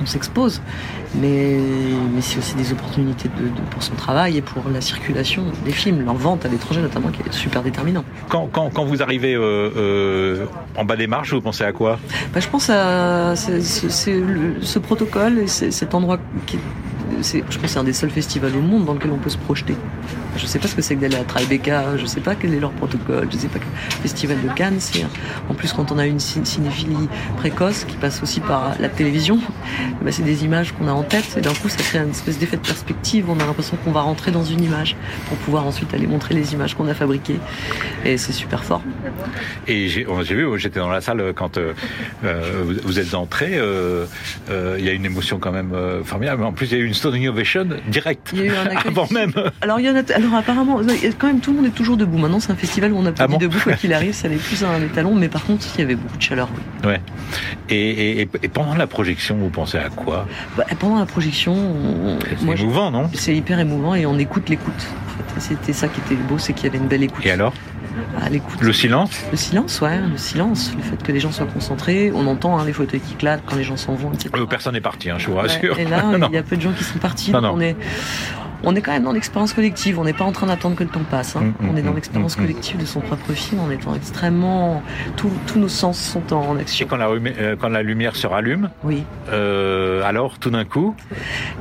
On 0.01 0.06
s'expose, 0.06 0.60
mais, 1.15 1.58
mais 2.13 2.20
c'est 2.20 2.39
aussi 2.39 2.56
des 2.56 2.74
opportunités 2.74 3.30
de, 3.30 3.44
de- 3.44 3.62
pour 3.70 3.82
son 3.84 3.94
travail 3.94 4.38
et 4.38 4.42
pour 4.42 4.63
la 4.74 4.82
circulation 4.82 5.44
des 5.63 5.72
films, 5.72 6.03
leur 6.03 6.15
vente 6.15 6.46
à 6.46 6.50
l'étranger 6.50 6.82
notamment, 6.82 7.10
qui 7.10 7.22
est 7.22 7.32
super 7.32 7.62
déterminant. 7.62 8.03
Quand, 8.27 8.50
quand, 8.51 8.70
quand 8.74 8.84
vous 8.86 9.01
arrivez 9.03 9.36
euh, 9.36 9.70
euh, 9.77 10.46
en 10.75 10.84
bas 10.84 10.96
des 10.98 11.08
marches, 11.08 11.32
vous 11.34 11.42
pensez 11.42 11.63
à 11.63 11.72
quoi? 11.72 12.00
Bah, 12.34 12.39
je 12.42 12.48
pense 12.50 12.70
à 12.72 13.34
le- 14.08 14.56
ce 14.62 14.80
protocole 14.80 15.39
et 15.39 15.48
cet 15.48 15.94
endroit 15.94 16.18
qui 16.48 16.58
je 17.22 17.42
pense 17.44 17.58
que 17.58 17.68
c'est 17.68 17.80
un 17.80 17.84
des 17.84 17.94
seuls 17.94 18.10
festivals 18.10 18.56
au 18.58 18.62
monde 18.62 18.86
dans 18.86 18.94
lequel 18.96 19.12
on 19.12 19.18
peut 19.18 19.30
se 19.30 19.38
projeter. 19.38 19.75
Je 20.38 20.46
sais 20.46 20.60
pas 20.60 20.68
ce 20.68 20.75
que 20.75 20.82
c'est 20.82 20.96
que 20.96 21.02
d'aller 21.02 21.16
à 21.16 21.24
Tribeca, 21.24 21.98
je 21.98 22.06
sais 22.06 22.20
pas 22.22 22.36
quel 22.36 22.54
est 22.54 22.60
leur 22.60 22.72
protocole, 22.72 23.28
je 23.32 23.38
sais 23.38 23.48
pas 23.48 23.60
quel 23.60 24.02
festival 24.02 24.38
de 24.42 24.50
Cannes, 24.50 24.78
c'est 24.80 25.06
en 25.50 25.54
plus 25.54 25.72
quand 25.74 25.92
on 25.92 25.98
a 25.98 26.06
une 26.06 26.18
cin- 26.18 26.44
cinéphilie 26.46 27.08
précoce 27.38 27.86
qui 27.86 27.96
passe 27.98 28.22
aussi 28.24 28.40
par 28.40 28.74
la 28.80 28.90
télévision, 28.90 29.40
bah, 30.02 30.12
c'est 30.12 30.24
des 30.24 30.44
images 30.44 30.72
qu'on 30.74 30.88
a 30.88 30.92
en 30.92 31.04
tête 31.04 31.36
et 31.38 31.42
d'un 31.42 31.54
coup 31.54 31.70
ça 31.70 31.78
crée 31.78 32.00
une 32.00 32.10
espèce 32.10 32.38
d'effet 32.40 32.58
de 32.58 32.62
perspective, 32.62 33.25
on 33.30 33.40
a 33.40 33.46
l'impression 33.46 33.78
qu'on 33.84 33.92
va 33.92 34.02
rentrer 34.02 34.32
dans 34.32 34.44
une 34.44 34.63
image 34.63 34.96
pour 35.28 35.38
pouvoir 35.38 35.66
ensuite 35.66 35.94
aller 35.94 36.08
montrer 36.08 36.34
les 36.36 36.54
images 36.54 36.75
qu'on 36.75 36.88
a 36.88 36.94
fabriquées 36.94 37.40
et 38.06 38.18
c'est 38.18 38.34
super 38.34 38.63
fort. 38.63 38.82
Et 39.68 39.88
j'ai 39.88 40.06
j'ai 40.24 40.36
vu, 40.36 40.48
j'étais 40.60 40.80
dans 40.80 40.90
la 40.90 41.02
salle 41.02 41.34
quand 41.36 41.58
euh, 41.58 41.74
euh, 42.24 42.63
vous, 42.84 43.00
êtes 43.00 43.13
entré. 43.13 43.52
euh, 43.54 44.06
euh, 44.50 44.75
Il 44.80 44.86
y 44.86 44.90
a 44.90 44.94
une 44.94 45.06
émotion 45.06 45.40
quand 45.40 45.52
même 45.52 45.72
formidable. 46.04 46.44
En 46.44 46.52
plus, 46.54 46.72
il 46.72 46.78
y 46.78 46.82
a 46.82 46.84
eu 46.84 46.88
une 46.88 46.94
standing 46.94 47.28
ovation 47.28 47.68
directe 47.88 48.32
Il 48.34 48.40
y 48.40 48.42
a 48.44 48.46
eu 48.46 48.56
un 48.56 48.66
accueil 48.72 48.92
avant 48.92 49.08
même. 49.12 49.34
Alors 49.62 49.80
il 49.80 49.86
y 49.86 49.90
en 49.90 49.96
a, 49.96 50.04
Alors 50.24 50.36
apparemment, 50.36 50.80
quand 51.20 51.27
même 51.27 51.39
tout 51.39 51.51
le 51.51 51.58
monde 51.58 51.65
est 51.68 51.72
toujours 51.75 51.98
debout. 51.98 52.18
Maintenant, 52.18 52.39
c'est 52.39 52.51
un 52.51 52.56
festival 52.56 52.94
où 52.94 52.98
on 52.98 53.06
a 53.06 53.12
Ah 53.20 53.27
bon 53.27 53.38
debout 53.38 53.60
quoi 53.63 53.74
qu'il 53.82 53.94
arrive. 53.94 54.13
Ça 54.13 54.30
n'est 54.30 54.38
plus 54.38 54.63
un 54.63 54.82
étalon, 54.82 55.13
mais 55.15 55.27
par 55.27 55.44
contre, 55.46 55.65
il 55.75 55.82
y 55.82 55.84
avait 55.84 55.96
beaucoup 55.96 56.18
de 56.18 56.22
chaleur. 56.22 56.48
oui. 56.84 56.89
Ouais. 56.89 57.01
Et, 57.70 57.75
et- 57.89 58.22
et- 58.22 58.30
et 58.44 58.48
pendant 58.48 58.75
la 58.75 58.88
projection, 58.88 59.36
vous 59.38 59.50
pensez 59.50 59.77
à 59.77 59.89
quoi? 59.89 60.27
Bah, 60.58 60.65
pendant 60.80 61.00
la 61.00 61.06
projection, 61.06 61.53
on- 61.53 62.20
C'est 62.22 62.58
je- 62.58 62.63
émouvant, 62.63 62.92
non? 62.92 63.10
c'est 63.13 63.36
hyper 63.36 63.60
émouvant 63.60 63.96
et 63.96 64.06
on 64.06 64.18
écoute 64.18 64.50
l'écoute. 64.50 64.74
En 64.75 65.34
fait, 65.36 65.42
c'était 65.56 65.74
ça 65.74 65.88
qui 65.88 66.00
était 66.01 66.15
beau, 66.22 66.38
c'est 66.38 66.53
qu'il 66.53 66.65
y 66.65 66.70
avait 66.70 66.77
une 66.77 66.88
belle 66.88 67.03
écoute. 67.03 67.25
Et 67.25 67.32
alors? 67.32 67.53
À 68.22 68.30
l'écoute. 68.30 68.60
Le 68.60 68.74
silence? 68.74 69.12
Le 69.32 69.38
silence, 69.38 69.80
ouais, 69.82 70.00
le 70.00 70.18
silence, 70.18 70.74
le 70.75 70.82
fait 70.82 71.01
que 71.03 71.12
les 71.12 71.20
gens 71.20 71.32
soient 71.32 71.46
concentrés. 71.46 72.12
On 72.15 72.25
entend 72.27 72.58
hein, 72.58 72.65
les 72.65 72.74
fauteuils 72.74 73.00
qui 73.01 73.13
claquent 73.13 73.44
quand 73.46 73.56
les 73.56 73.63
gens 73.63 73.77
s'en 73.77 73.94
vont, 73.94 74.12
etc. 74.13 74.30
Euh, 74.36 74.46
Personne 74.48 74.74
n'est 74.74 74.82
parti, 74.82 75.10
hein, 75.12 75.15
je 75.20 75.27
vous 75.27 75.34
Ouais, 75.36 75.42
rassure. 75.42 75.77
Et 75.77 75.86
là, 75.86 76.03
il 76.30 76.34
y 76.34 76.38
a 76.38 76.44
peu 76.44 76.56
de 76.58 76.62
gens 76.62 76.72
qui 76.72 76.84
sont 76.84 76.98
partis. 76.98 77.32
Non, 77.32 77.42
donc 77.42 77.51
non. 77.51 77.58
On 77.58 77.62
est, 77.62 77.75
on 78.63 78.75
est 78.75 78.82
quand 78.82 78.91
même 78.91 79.03
dans 79.03 79.12
l'expérience 79.12 79.53
collective. 79.53 80.00
On 80.00 80.03
n'est 80.05 80.13
pas 80.13 80.24
en 80.25 80.32
train 80.32 80.48
d'attendre 80.48 80.75
que 80.75 80.84
le 80.84 80.89
temps 80.89 81.03
passe. 81.10 81.36
hein. 81.36 81.53
Mm, 81.60 81.70
on 81.70 81.75
est 81.77 81.82
dans 81.82 81.91
mm, 81.91 81.96
l'expérience 81.96 82.38
mm, 82.38 82.41
mm. 82.41 82.46
collective 82.46 82.77
de 82.77 82.86
son 82.86 83.01
propre 83.01 83.32
film 83.34 83.62
en 83.62 83.70
étant 83.70 83.93
extrêmement. 83.96 84.82
Tous 85.17 85.29
tous 85.48 85.60
nos 85.60 85.67
sens 85.67 86.00
sont 86.00 86.34
en 86.34 86.58
Et 86.58 86.62
action. 86.62 86.88
quand 86.89 86.98
la, 86.98 87.08
euh, 87.10 87.55
quand 87.60 87.70
la 87.70 87.84
lumière 87.84 88.15
se 88.15 88.27
rallume, 88.27 88.70
Oui. 88.84 89.03
euh, 89.32 90.01
alors 90.03 90.39
tout 90.39 90.50
d'un 90.50 90.65
coup, 90.65 90.96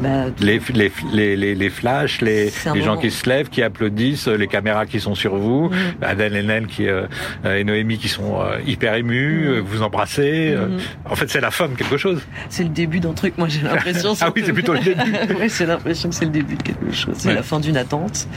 Bah, 0.01 0.27
les, 0.41 0.61
les, 0.75 0.93
les, 1.13 1.37
les, 1.37 1.55
les 1.55 1.71
flashs, 1.71 2.21
les, 2.21 2.45
les 2.47 2.81
gens 2.83 2.91
moment. 2.91 2.97
qui 3.01 3.11
se 3.11 3.29
lèvent, 3.29 3.49
qui 3.49 3.63
applaudissent, 3.63 4.29
les 4.29 4.47
caméras 4.49 4.87
qui 4.87 5.01
sont 5.01 5.15
sur 5.15 5.37
vous, 5.37 5.71
Mhm. 5.71 5.79
Adèle 6.03 6.37
Haenel 6.37 6.67
qui, 6.67 6.87
euh, 6.89 7.07
et 7.45 7.65
Noémie 7.65 7.99
qui 7.99 8.09
sont 8.09 8.41
euh, 8.41 8.59
hyper 8.67 8.95
émus, 8.95 9.47
euh, 9.49 9.61
vous 9.65 9.83
embrassez. 9.83 10.53
euh. 10.57 10.79
En 11.09 11.15
fait, 11.17 11.29
c'est 11.31 11.41
la 11.41 11.51
fin 11.51 11.69
de 11.69 11.75
quelque 11.75 11.97
chose. 11.97 12.21
c'est 12.49 12.63
le 12.65 12.69
début 12.71 13.01
d'un 13.01 13.13
truc. 13.13 13.35
Moi, 13.39 13.49
j'ai 13.49 13.61
l'impression. 13.63 14.13
Ah 14.21 14.31
oui, 14.35 14.43
c'est 14.45 14.53
plutôt 14.53 14.75
le 14.75 14.81
début. 14.81 15.01
ouais, 15.41 15.49
c'est 15.49 15.67
l'impression 15.67 16.09
que 16.09 16.15
c'est 16.15 16.25
le 16.27 16.31
début 16.31 16.55
de 16.57 16.63
quelque 16.63 16.87
chose. 16.87 16.92
C'est 16.93 17.29
Ouais. 17.29 17.35
la 17.35 17.43
fin 17.43 17.61
d'une 17.61 17.77
attente. 17.77 18.29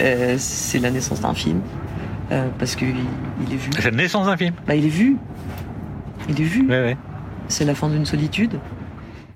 Euh, 0.00 0.34
c'est 0.38 0.78
la 0.78 0.90
naissance 0.90 1.20
d'un 1.20 1.34
film. 1.34 1.60
Euh, 2.30 2.48
parce 2.58 2.76
qu'il 2.76 2.94
il 3.46 3.52
est 3.54 3.56
vu. 3.56 3.70
C'est 3.72 3.90
la 3.90 3.96
naissance 3.96 4.26
d'un 4.26 4.36
film. 4.36 4.54
Bah, 4.66 4.74
il 4.74 4.84
est 4.84 4.88
vu. 4.90 5.16
Il 6.28 6.40
est 6.40 6.44
vu. 6.44 6.68
Ouais, 6.68 6.82
ouais. 6.82 6.96
C'est 7.48 7.64
la 7.64 7.74
fin 7.74 7.88
d'une 7.88 8.04
solitude. 8.04 8.58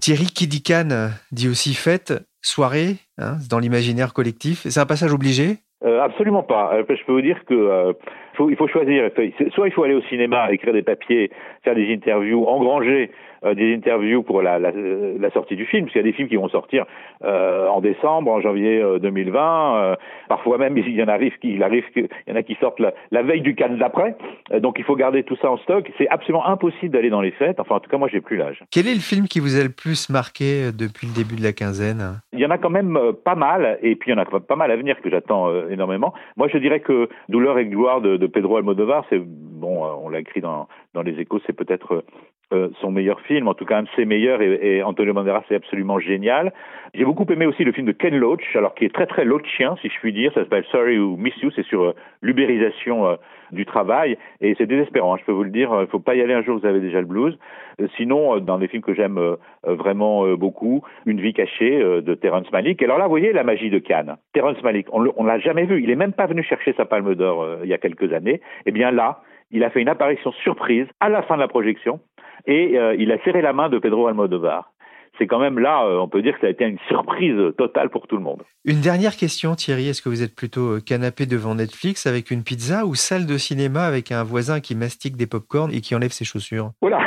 Thierry 0.00 0.26
qui 0.26 0.46
dit 0.46 1.48
aussi 1.48 1.74
fête, 1.74 2.12
soirée, 2.42 2.96
hein, 3.18 3.36
dans 3.48 3.58
l'imaginaire 3.58 4.12
collectif. 4.12 4.66
C'est 4.68 4.80
un 4.80 4.86
passage 4.86 5.12
obligé? 5.12 5.58
Euh, 5.84 6.00
absolument 6.02 6.42
pas. 6.42 6.74
Euh, 6.74 6.84
je 6.88 7.04
peux 7.04 7.12
vous 7.12 7.22
dire 7.22 7.38
que 7.48 7.54
euh, 7.54 7.92
faut, 8.36 8.50
il 8.50 8.56
faut 8.56 8.68
choisir. 8.68 9.10
Soit 9.54 9.68
il 9.68 9.72
faut 9.72 9.84
aller 9.84 9.94
au 9.94 10.02
cinéma, 10.02 10.52
écrire 10.52 10.72
des 10.72 10.82
papiers, 10.82 11.30
faire 11.64 11.74
des 11.74 11.92
interviews, 11.92 12.46
engranger 12.46 13.10
des 13.54 13.74
interviews 13.74 14.22
pour 14.22 14.42
la, 14.42 14.58
la, 14.58 14.70
la 14.72 15.30
sortie 15.30 15.56
du 15.56 15.66
film, 15.66 15.84
parce 15.84 15.92
qu'il 15.92 16.00
y 16.00 16.04
a 16.04 16.10
des 16.10 16.14
films 16.16 16.28
qui 16.28 16.36
vont 16.36 16.48
sortir 16.48 16.84
euh, 17.24 17.66
en 17.68 17.80
décembre, 17.80 18.30
en 18.30 18.40
janvier 18.40 18.80
euh, 18.80 18.98
2020. 18.98 19.76
euh, 19.76 19.96
parfois 20.28 20.58
même, 20.58 20.76
il 20.78 20.90
y 20.94 21.02
en 21.02 21.08
arrive 21.08 21.36
qui, 21.38 21.54
il 21.54 21.62
arrive 21.62 21.84
qu'il 21.92 22.08
y 22.26 22.32
en 22.32 22.36
a 22.36 22.42
qui 22.42 22.56
sortent 22.60 22.80
la, 22.80 22.92
la 23.10 23.22
veille 23.22 23.40
du 23.40 23.54
Cannes 23.54 23.78
d'après. 23.78 24.16
Euh, 24.52 24.60
donc 24.60 24.76
il 24.78 24.84
faut 24.84 24.96
garder 24.96 25.22
tout 25.24 25.36
ça 25.36 25.50
en 25.50 25.58
stock. 25.58 25.90
C'est 25.98 26.08
absolument 26.08 26.46
impossible 26.46 26.90
d'aller 26.90 27.10
dans 27.10 27.20
les 27.20 27.32
fêtes. 27.32 27.60
Enfin, 27.60 27.76
en 27.76 27.80
tout 27.80 27.90
cas, 27.90 27.98
moi, 27.98 28.08
j'ai 28.10 28.20
plus 28.20 28.36
l'âge. 28.36 28.62
Quel 28.70 28.86
est 28.86 28.94
le 28.94 29.00
film 29.00 29.26
qui 29.26 29.40
vous 29.40 29.58
a 29.58 29.62
le 29.62 29.70
plus 29.70 30.08
marqué 30.10 30.64
euh, 30.64 30.72
depuis 30.72 31.06
le 31.06 31.14
début 31.14 31.36
de 31.36 31.42
la 31.42 31.52
quinzaine? 31.52 32.20
Il 32.32 32.40
y 32.40 32.46
en 32.46 32.50
a 32.50 32.58
quand 32.58 32.70
même 32.70 32.96
euh, 32.96 33.12
pas 33.12 33.34
mal, 33.34 33.78
et 33.82 33.96
puis 33.96 34.10
il 34.10 34.14
y 34.14 34.18
en 34.18 34.22
a 34.22 34.40
pas 34.40 34.56
mal 34.56 34.70
à 34.70 34.76
venir 34.76 35.00
que 35.00 35.10
j'attends 35.10 35.48
euh, 35.48 35.68
énormément. 35.70 36.12
Moi, 36.36 36.48
je 36.48 36.58
dirais 36.58 36.80
que 36.80 37.08
Douleur 37.28 37.58
et 37.58 37.66
gloire 37.66 38.00
de, 38.00 38.16
de 38.16 38.26
Pedro 38.26 38.56
Almodovar, 38.56 39.04
c'est 39.10 39.20
bon, 39.20 39.84
euh, 39.84 39.88
on 40.02 40.08
l'a 40.08 40.20
écrit 40.20 40.40
dans, 40.40 40.68
dans 40.94 41.02
les 41.02 41.18
Échos, 41.20 41.40
c'est 41.46 41.52
peut-être 41.56 42.04
euh, 42.52 42.68
son 42.80 42.90
meilleur 42.90 43.20
film, 43.22 43.48
en 43.48 43.54
tout 43.54 43.64
cas 43.64 43.78
un 43.78 43.82
de 43.84 43.88
ses 43.96 44.04
meilleurs, 44.04 44.42
et, 44.42 44.58
et 44.62 44.82
Antonio 44.82 45.12
Banderas 45.12 45.42
c'est 45.48 45.54
absolument 45.54 45.98
génial. 45.98 46.52
J'ai 46.94 47.04
beaucoup 47.04 47.24
aimé 47.32 47.46
aussi 47.46 47.64
le 47.64 47.72
film 47.72 47.86
de 47.86 47.92
Ken 47.92 48.14
Loach, 48.14 48.44
alors 48.54 48.74
qui 48.74 48.84
est 48.84 48.94
très 48.94 49.06
très 49.06 49.24
loachien, 49.24 49.76
si 49.80 49.88
je 49.88 49.98
puis 49.98 50.12
dire. 50.12 50.30
Ça 50.34 50.40
s'appelle 50.42 50.64
Sorry 50.70 50.98
ou 50.98 51.16
Miss 51.16 51.34
You, 51.42 51.50
c'est 51.56 51.64
sur 51.64 51.82
euh, 51.82 51.94
l'ubérisation 52.20 53.06
euh, 53.06 53.16
du 53.50 53.64
travail, 53.64 54.18
et 54.40 54.54
c'est 54.58 54.66
désespérant. 54.66 55.14
hein, 55.14 55.16
je 55.18 55.24
peux 55.24 55.32
vous 55.32 55.44
le 55.44 55.50
dire, 55.50 55.70
il 55.80 55.86
faut 55.86 55.98
pas 55.98 56.14
y 56.14 56.20
aller 56.20 56.34
un 56.34 56.42
jour, 56.42 56.58
vous 56.58 56.66
avez 56.66 56.80
déjà 56.80 57.00
le 57.00 57.06
blues. 57.06 57.38
Euh, 57.80 57.88
Sinon, 57.96 58.38
dans 58.40 58.58
des 58.58 58.68
films 58.68 58.82
que 58.82 58.94
j'aime 58.94 59.20
vraiment 59.64 60.26
beaucoup, 60.36 60.82
Une 61.06 61.20
vie 61.20 61.32
cachée 61.32 61.78
de 61.80 62.14
Terrence 62.14 62.50
Malick. 62.52 62.82
Alors 62.82 62.98
là, 62.98 63.04
vous 63.04 63.10
voyez 63.10 63.32
la 63.32 63.44
magie 63.44 63.70
de 63.70 63.78
Cannes. 63.78 64.16
Terrence 64.32 64.62
Malick, 64.62 64.86
on 64.92 65.12
on 65.16 65.24
l'a 65.24 65.38
jamais 65.38 65.64
vu. 65.64 65.82
Il 65.82 65.90
est 65.90 65.96
même 65.96 66.12
pas 66.12 66.26
venu 66.26 66.42
chercher 66.42 66.72
sa 66.74 66.84
Palme 66.84 67.14
d'Or 67.14 67.46
il 67.62 67.68
y 67.68 67.74
a 67.74 67.78
quelques 67.78 68.12
années. 68.12 68.40
Eh 68.66 68.72
bien 68.72 68.90
là, 68.90 69.20
il 69.50 69.64
a 69.64 69.70
fait 69.70 69.80
une 69.80 69.88
apparition 69.88 70.32
surprise 70.32 70.86
à 71.00 71.08
la 71.08 71.22
fin 71.22 71.36
de 71.36 71.40
la 71.40 71.48
projection 71.48 72.00
et 72.46 72.78
euh, 72.78 72.94
il 72.98 73.12
a 73.12 73.18
serré 73.24 73.42
la 73.42 73.52
main 73.52 73.68
de 73.68 73.78
Pedro 73.78 74.06
Almodovar. 74.06 74.72
C'est 75.18 75.26
quand 75.26 75.38
même 75.38 75.58
là, 75.58 75.84
euh, 75.84 75.98
on 75.98 76.08
peut 76.08 76.22
dire 76.22 76.34
que 76.34 76.40
ça 76.40 76.46
a 76.46 76.50
été 76.50 76.64
une 76.64 76.78
surprise 76.88 77.36
totale 77.58 77.90
pour 77.90 78.06
tout 78.06 78.16
le 78.16 78.22
monde. 78.22 78.42
Une 78.64 78.80
dernière 78.80 79.14
question, 79.14 79.54
Thierry. 79.54 79.88
Est-ce 79.88 80.00
que 80.00 80.08
vous 80.08 80.22
êtes 80.22 80.34
plutôt 80.34 80.76
euh, 80.76 80.80
canapé 80.80 81.26
devant 81.26 81.54
Netflix 81.54 82.06
avec 82.06 82.30
une 82.30 82.42
pizza 82.42 82.86
ou 82.86 82.94
salle 82.94 83.26
de 83.26 83.36
cinéma 83.36 83.84
avec 83.84 84.10
un 84.10 84.24
voisin 84.24 84.60
qui 84.60 84.74
mastique 84.74 85.16
des 85.16 85.26
pop-corn 85.26 85.70
et 85.70 85.80
qui 85.80 85.94
enlève 85.94 86.12
ses 86.12 86.24
chaussures? 86.24 86.70
Voilà. 86.80 86.98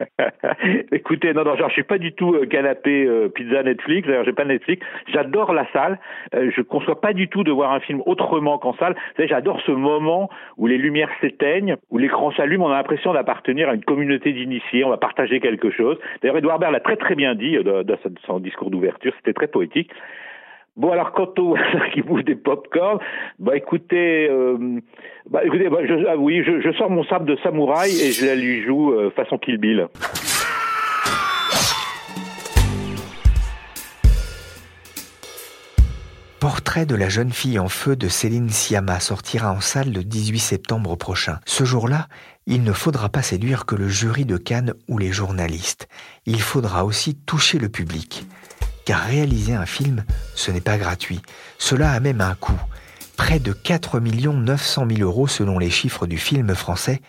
Écoutez, 0.92 1.32
non, 1.32 1.44
non, 1.44 1.56
genre, 1.56 1.68
je 1.68 1.74
suis 1.74 1.82
pas 1.82 1.98
du 1.98 2.12
tout 2.12 2.34
euh, 2.34 2.46
canapé 2.46 3.04
euh, 3.06 3.28
pizza 3.28 3.62
Netflix. 3.62 4.06
D'ailleurs, 4.06 4.24
j'ai 4.24 4.32
pas 4.32 4.44
Netflix. 4.44 4.84
J'adore 5.12 5.52
la 5.52 5.66
salle. 5.72 5.98
Euh, 6.34 6.50
je 6.54 6.62
conçois 6.62 7.00
pas 7.00 7.12
du 7.12 7.28
tout 7.28 7.44
de 7.44 7.50
voir 7.50 7.72
un 7.72 7.80
film 7.80 8.02
autrement 8.06 8.58
qu'en 8.58 8.74
salle. 8.74 8.96
J'adore 9.18 9.60
ce 9.66 9.72
moment 9.72 10.30
où 10.56 10.66
les 10.66 10.78
lumières 10.78 11.10
s'éteignent, 11.20 11.76
où 11.90 11.98
l'écran 11.98 12.32
s'allume. 12.32 12.62
On 12.62 12.70
a 12.70 12.76
l'impression 12.76 13.12
d'appartenir 13.12 13.68
à 13.68 13.74
une 13.74 13.84
communauté 13.84 14.32
d'initiés. 14.32 14.84
On 14.84 14.90
va 14.90 14.96
partager 14.96 15.40
quelque 15.40 15.70
chose. 15.70 15.98
D'ailleurs, 16.22 16.38
Edouard 16.38 16.58
Baird 16.58 16.72
l'a 16.72 16.80
très 16.80 16.96
très 16.96 17.14
bien 17.14 17.34
dit 17.34 17.56
euh, 17.56 17.82
dans 17.82 17.96
son 18.26 18.38
discours 18.40 18.70
d'ouverture. 18.70 19.12
C'était 19.18 19.34
très 19.34 19.48
poétique. 19.48 19.90
Bon 20.80 20.92
alors 20.92 21.12
quant 21.12 21.28
au 21.36 21.56
qui 21.92 22.00
bouffe 22.00 22.24
des 22.24 22.36
pop-corn, 22.36 23.00
bah 23.38 23.54
écoutez, 23.54 24.30
euh, 24.30 24.80
bah 25.28 25.44
écoutez, 25.44 25.68
bah, 25.68 25.80
je, 25.86 26.06
ah 26.08 26.16
oui, 26.16 26.42
je, 26.42 26.72
sors 26.72 26.88
mon 26.88 27.04
sabre 27.04 27.26
de 27.26 27.36
samouraï 27.42 27.90
et 28.00 28.12
je 28.12 28.24
la 28.24 28.34
lui 28.34 28.64
joue 28.64 28.94
euh, 28.94 29.10
façon 29.10 29.36
Kill 29.36 29.58
Bill. 29.58 29.88
Portrait 36.40 36.86
de 36.86 36.94
la 36.94 37.10
jeune 37.10 37.30
fille 37.30 37.58
en 37.58 37.68
feu 37.68 37.94
de 37.94 38.08
Céline 38.08 38.48
Sciamma 38.48 39.00
sortira 39.00 39.52
en 39.52 39.60
salle 39.60 39.92
le 39.92 40.02
18 40.02 40.38
septembre 40.38 40.96
prochain. 40.96 41.40
Ce 41.44 41.64
jour-là, 41.64 42.06
il 42.46 42.62
ne 42.62 42.72
faudra 42.72 43.10
pas 43.10 43.20
séduire 43.20 43.66
que 43.66 43.74
le 43.74 43.88
jury 43.88 44.24
de 44.24 44.38
Cannes 44.38 44.72
ou 44.88 44.96
les 44.96 45.12
journalistes. 45.12 45.88
Il 46.24 46.40
faudra 46.40 46.86
aussi 46.86 47.14
toucher 47.14 47.58
le 47.58 47.68
public. 47.68 48.24
Réaliser 48.92 49.54
un 49.54 49.66
film, 49.66 50.04
ce 50.34 50.50
n'est 50.50 50.60
pas 50.60 50.78
gratuit. 50.78 51.20
Cela 51.58 51.92
a 51.92 52.00
même 52.00 52.20
un 52.20 52.34
coût. 52.34 52.60
Près 53.16 53.38
de 53.38 53.52
4 53.52 54.00
900 54.00 54.86
000 54.88 55.02
euros 55.02 55.26
selon 55.26 55.58
les 55.58 55.70
chiffres 55.70 56.06
du 56.06 56.16
film 56.16 56.54
français 56.54 57.00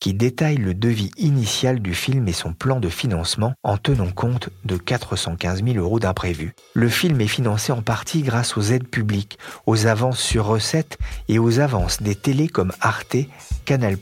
qui 0.00 0.14
détaille 0.14 0.56
le 0.56 0.72
devis 0.72 1.10
initial 1.18 1.80
du 1.80 1.94
film 1.94 2.26
et 2.26 2.32
son 2.32 2.54
plan 2.54 2.80
de 2.80 2.88
financement 2.88 3.52
en 3.62 3.76
tenant 3.76 4.10
compte 4.10 4.48
de 4.64 4.78
415 4.78 5.62
000 5.62 5.76
euros 5.76 6.00
d'imprévus. 6.00 6.54
Le 6.72 6.88
film 6.88 7.20
est 7.20 7.28
financé 7.28 7.70
en 7.70 7.82
partie 7.82 8.22
grâce 8.22 8.56
aux 8.56 8.62
aides 8.62 8.88
publiques, 8.88 9.38
aux 9.66 9.86
avances 9.86 10.18
sur 10.18 10.46
recettes 10.46 10.98
et 11.28 11.38
aux 11.38 11.60
avances 11.60 12.02
des 12.02 12.14
télés 12.14 12.48
comme 12.48 12.72
Arte, 12.80 13.16
Canal+, 13.66 13.96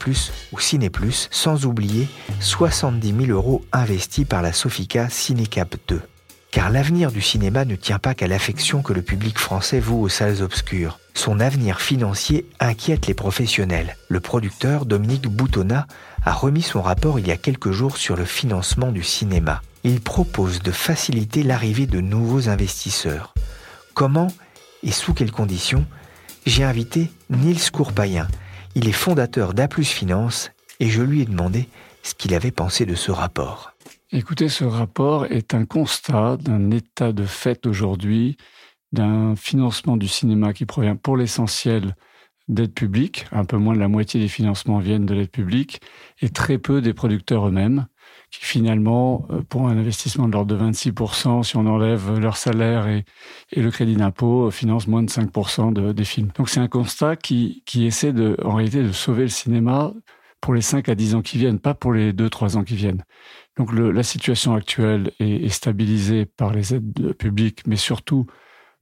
ou 0.53 0.61
Ciné+, 0.61 0.90
sans 1.31 1.66
oublier 1.66 2.09
70 2.38 3.27
000 3.27 3.33
euros 3.33 3.64
investis 3.72 4.24
par 4.24 4.42
la 4.42 4.53
Sofica 4.53 5.09
Cinécap 5.11 5.74
2. 5.88 6.01
Car 6.51 6.71
l'avenir 6.71 7.13
du 7.13 7.21
cinéma 7.21 7.67
ne 7.67 7.77
tient 7.77 7.99
pas 7.99 8.15
qu'à 8.15 8.27
l'affection 8.27 8.83
que 8.83 8.95
le 8.95 9.03
public 9.03 9.39
français 9.39 9.81
voue 9.81 10.01
aux 10.01 10.09
salles 10.09 10.43
obscures. 10.43 10.99
Son 11.13 11.41
avenir 11.41 11.81
financier 11.81 12.47
inquiète 12.59 13.07
les 13.07 13.15
professionnels. 13.15 13.97
Le 14.09 14.21
producteur 14.21 14.87
Dominique 14.87 15.29
Boutonnat 15.29 15.87
a 16.25 16.33
remis 16.33 16.63
son 16.63 16.81
rapport 16.81 17.19
il 17.19 17.27
y 17.29 17.33
a 17.33 17.37
quelques 17.37 17.73
jours 17.73 17.99
sur 17.99 18.17
le 18.17 18.25
financement 18.25 18.93
du 18.93 19.03
cinéma. 19.03 19.61
Il 19.85 20.01
propose 20.01 20.63
de 20.63 20.73
faciliter 20.73 21.43
l'arrivée 21.43 21.87
de 21.87 22.01
nouveaux 22.01 22.49
investisseurs. 22.49 23.35
Comment 23.95 24.29
et 24.83 24.93
sous 24.93 25.13
quelles 25.13 25.33
conditions? 25.33 25.85
J'ai 26.47 26.65
invité 26.65 27.11
Niels 27.29 27.71
Courpayen. 27.71 28.27
Il 28.75 28.89
est 28.89 28.93
fondateur 28.93 29.53
d'A 29.53 29.69
Finance 29.83 30.51
et 30.81 30.89
je 30.89 31.03
lui 31.03 31.23
ai 31.23 31.25
demandé 31.27 31.69
ce 32.03 32.15
qu'il 32.15 32.35
avait 32.35 32.53
pensé 32.53 32.87
de 32.87 32.95
ce 32.95 33.11
rapport. 33.11 33.73
Écoutez, 34.11 34.49
ce 34.49 34.64
rapport 34.64 35.27
est 35.27 35.53
un 35.53 35.66
constat 35.66 36.38
d'un 36.38 36.71
état 36.71 37.12
de 37.12 37.25
fait 37.25 37.66
aujourd'hui, 37.66 38.38
d'un 38.92 39.37
financement 39.37 39.99
du 39.99 40.09
cinéma 40.09 40.55
qui 40.55 40.64
provient 40.64 40.97
pour 40.97 41.18
l'essentiel 41.18 41.94
d'aide 42.49 42.73
publique, 42.73 43.27
un 43.33 43.44
peu 43.44 43.59
moins 43.59 43.75
de 43.75 43.79
la 43.81 43.88
moitié 43.88 44.18
des 44.18 44.29
financements 44.29 44.79
viennent 44.79 45.05
de 45.05 45.12
l'aide 45.12 45.31
publique, 45.31 45.83
et 46.23 46.31
très 46.31 46.57
peu 46.57 46.81
des 46.81 46.94
producteurs 46.94 47.49
eux-mêmes, 47.49 47.87
qui 48.31 48.42
finalement, 48.47 49.27
euh, 49.31 49.42
pour 49.42 49.68
un 49.68 49.77
investissement 49.77 50.27
de 50.27 50.33
l'ordre 50.33 50.57
de 50.57 50.57
26%, 50.57 51.42
si 51.42 51.59
on 51.59 51.66
enlève 51.66 52.18
leur 52.18 52.38
salaire 52.38 52.88
et, 52.88 53.05
le 53.55 53.71
crédit 53.71 53.97
d'impôt, 53.97 54.47
euh, 54.47 54.51
financent 54.51 54.87
moins 54.88 55.03
de 55.03 55.11
5% 55.11 55.71
de- 55.71 55.92
des 55.92 56.05
films. 56.05 56.31
Donc 56.37 56.49
c'est 56.49 56.61
un 56.61 56.68
constat 56.68 57.16
qui, 57.16 57.62
qui 57.66 57.85
essaie 57.85 58.14
de, 58.14 58.38
en 58.42 58.55
réalité 58.55 58.83
de 58.83 58.92
sauver 58.92 59.25
le 59.25 59.29
cinéma 59.29 59.92
pour 60.40 60.55
les 60.55 60.62
5 60.62 60.88
à 60.88 60.94
10 60.94 61.14
ans 61.14 61.22
qui 61.22 61.38
viennent, 61.38 61.59
pas 61.59 61.74
pour 61.74 61.92
les 61.92 62.12
2-3 62.12 62.57
ans 62.57 62.64
qui 62.64 62.77
viennent. 62.77 63.05
Donc 63.57 63.72
le- 63.72 63.90
la 63.90 64.03
situation 64.03 64.55
actuelle 64.55 65.12
est, 65.20 65.44
est 65.44 65.48
stabilisée 65.48 66.27
par 66.27 66.53
les 66.53 66.74
aides 66.74 67.12
publiques, 67.14 67.62
mais 67.66 67.77
surtout 67.77 68.27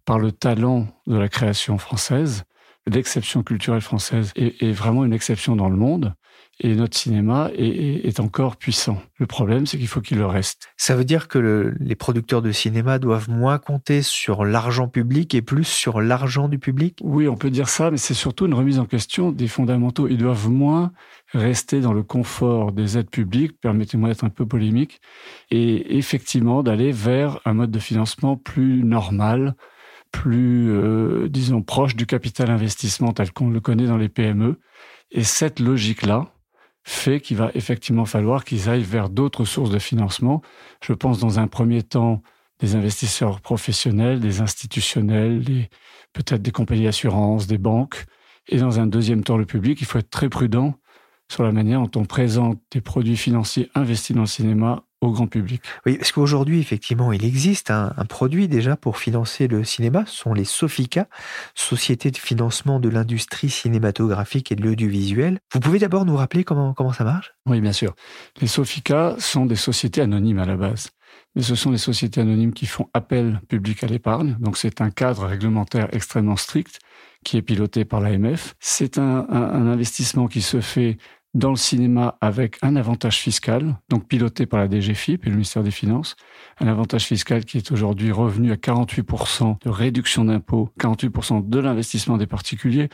par 0.05 0.19
le 0.19 0.33
talent 0.33 0.87
de 1.07 1.17
la 1.17 1.29
création 1.29 1.79
française. 1.79 2.45
L'exception 2.87 3.43
culturelle 3.43 3.81
française 3.81 4.33
est, 4.37 4.71
vraiment 4.71 5.05
une 5.05 5.13
exception 5.13 5.57
dans 5.57 5.69
le 5.69 5.77
monde 5.77 6.15
et 6.59 6.75
notre 6.75 6.97
cinéma 6.97 7.51
est, 7.55 8.19
encore 8.19 8.57
puissant. 8.57 9.03
Le 9.19 9.27
problème, 9.27 9.67
c'est 9.67 9.77
qu'il 9.77 9.89
faut 9.89 10.01
qu'il 10.01 10.17
le 10.17 10.27
reste. 10.27 10.69
Ça 10.79 10.97
veut 10.97 11.05
dire 11.05 11.29
que 11.29 11.75
les 11.79 11.95
producteurs 11.95 12.41
de 12.41 12.51
cinéma 12.51 12.99
doivent 12.99 13.29
moins 13.29 13.59
compter 13.59 14.01
sur 14.01 14.45
l'argent 14.47 14.89
public 14.89 15.35
et 15.35 15.43
plus 15.43 15.65
sur 15.65 16.01
l'argent 16.01 16.49
du 16.49 16.59
public? 16.59 16.99
Oui, 17.03 17.29
on 17.29 17.37
peut 17.37 17.51
dire 17.51 17.69
ça, 17.69 17.91
mais 17.91 17.99
c'est 17.99 18.15
surtout 18.15 18.47
une 18.47 18.55
remise 18.55 18.79
en 18.79 18.87
question 18.87 19.33
des 19.33 19.49
fondamentaux. 19.49 20.09
Ils 20.09 20.17
doivent 20.17 20.49
moins 20.49 20.93
rester 21.35 21.81
dans 21.81 21.93
le 21.93 22.03
confort 22.03 22.73
des 22.73 22.97
aides 22.97 23.11
publiques, 23.11 23.61
permettez-moi 23.61 24.09
d'être 24.09 24.25
un 24.25 24.31
peu 24.31 24.47
polémique, 24.47 25.01
et 25.51 25.99
effectivement 25.99 26.63
d'aller 26.63 26.91
vers 26.91 27.41
un 27.45 27.53
mode 27.53 27.71
de 27.71 27.79
financement 27.79 28.37
plus 28.39 28.83
normal, 28.83 29.55
plus, 30.11 30.71
euh, 30.71 31.29
disons, 31.29 31.61
proche 31.61 31.97
du 31.97 32.07
capital 32.07 32.51
investissement 32.51 33.13
tel 33.13 33.31
qu'on 33.33 33.51
le 33.51 33.61
connaît 33.61 33.87
dans 33.87 33.99
les 33.99 34.09
PME. 34.09 34.59
Et 35.11 35.23
cette 35.23 35.61
logique-là, 35.61 36.33
fait 36.89 37.21
qu'il 37.21 37.37
va 37.37 37.51
effectivement 37.55 38.05
falloir 38.05 38.45
qu'ils 38.45 38.69
aillent 38.69 38.85
vers 38.85 39.11
d'autres 39.11 39.45
sources 39.45 39.71
de 39.71 39.81
financement. 39.81 40.41
Je 40.85 40.93
pense 40.93 41.19
dans 41.19 41.41
un 41.41 41.49
premier 41.49 41.83
temps 41.83 42.23
des 42.61 42.77
investisseurs 42.77 43.41
professionnels, 43.41 44.21
des 44.21 44.41
institutionnels, 44.41 45.43
peut-être 46.13 46.43
des 46.43 46.53
compagnies 46.53 46.85
d'assurance, 46.85 47.49
des 47.49 47.59
banques, 47.59 48.05
et 48.47 48.59
dans 48.59 48.79
un 48.79 48.87
deuxième 48.87 49.25
temps 49.25 49.37
le 49.37 49.47
public. 49.47 49.81
Il 49.81 49.85
faut 49.85 49.99
être 49.99 50.11
très 50.11 50.29
prudent 50.29 50.75
sur 51.29 51.43
la 51.43 51.51
manière 51.51 51.81
dont 51.81 52.01
on 52.01 52.05
présente 52.05 52.61
des 52.71 52.81
produits 52.81 53.17
financiers 53.17 53.69
investis 53.75 54.15
dans 54.15 54.23
le 54.23 54.29
cinéma 54.29 54.85
au 55.01 55.11
grand 55.11 55.27
public. 55.27 55.63
Oui, 55.85 55.99
parce 55.99 56.13
qu'aujourd'hui, 56.13 56.59
effectivement, 56.61 57.13
il 57.13 57.25
existe 57.25 57.71
un, 57.71 57.93
produit 58.09 58.49
déjà 58.49 58.77
pour 58.77 58.99
financer 58.99 59.47
le 59.47 59.65
cinéma, 59.65 60.05
ce 60.07 60.17
sont 60.17 60.33
les 60.33 60.45
Sofica, 60.45 61.09
Société 61.55 62.11
de 62.11 62.17
financement 62.17 62.81
de 62.81 62.89
l'industrie 62.89 63.51
cinématographique 63.51 64.53
et 64.53 64.57
de 64.57 64.63
l'audiovisuel. 64.63 65.39
Vous 65.53 65.61
pouvez 65.61 65.79
d'abord 65.79 66.05
nous 66.05 66.17
rappeler 66.17 66.45
comment, 66.45 66.73
comment 66.73 66.93
ça 66.93 67.05
marche? 67.05 67.35
Oui, 67.47 67.61
bien 67.61 67.73
sûr. 67.73 67.95
Les 68.41 68.47
Sofica 68.47 69.17
sont 69.19 69.47
des 69.47 69.57
sociétés 69.57 70.01
anonymes 70.01 70.39
à 70.39 70.47
la 70.47 70.57
base. 70.57 70.91
Mais 71.35 71.43
ce 71.43 71.55
sont 71.55 71.71
des 71.71 71.79
sociétés 71.79 72.21
anonymes 72.21 72.55
qui 72.55 72.67
font 72.67 72.89
appel 72.95 73.41
public 73.49 73.85
à 73.85 73.87
l'épargne. 73.87 74.37
Donc 74.41 74.57
c'est 74.57 74.81
un 74.81 74.91
cadre 74.91 75.27
réglementaire 75.27 75.89
extrêmement 75.93 76.37
strict 76.37 76.79
qui 77.25 77.37
est 77.37 77.43
piloté 77.43 77.85
par 77.85 78.01
l'AMF. 78.01 78.55
C'est 78.61 78.99
un, 78.99 79.27
un 79.29 79.67
investissement 79.67 80.29
qui 80.29 80.41
se 80.41 80.61
fait 80.61 80.97
dans 81.37 81.51
le 81.51 81.57
cinéma 81.57 82.17
avec 82.23 82.57
un 82.63 82.77
avantage 82.77 83.19
fiscal, 83.19 83.77
donc 83.91 84.09
piloté 84.09 84.47
par 84.47 84.59
la 84.59 84.71
DGFIP 84.71 85.27
et 85.27 85.29
le 85.29 85.37
ministère 85.37 85.63
des 85.63 85.71
Finances, 85.71 86.17
un 86.61 86.67
avantage 86.67 87.05
fiscal 87.05 87.45
qui 87.45 87.59
est 87.59 87.73
aujourd'hui 87.73 88.11
revenu 88.11 88.53
à 88.53 88.55
48% 88.55 89.63
de 89.63 89.69
réduction 89.69 90.25
d'impôts, 90.25 90.71
48% 90.81 91.47
de 91.47 91.59
l'investissement 91.59 92.17
des 92.17 92.27
particuliers. 92.27 92.89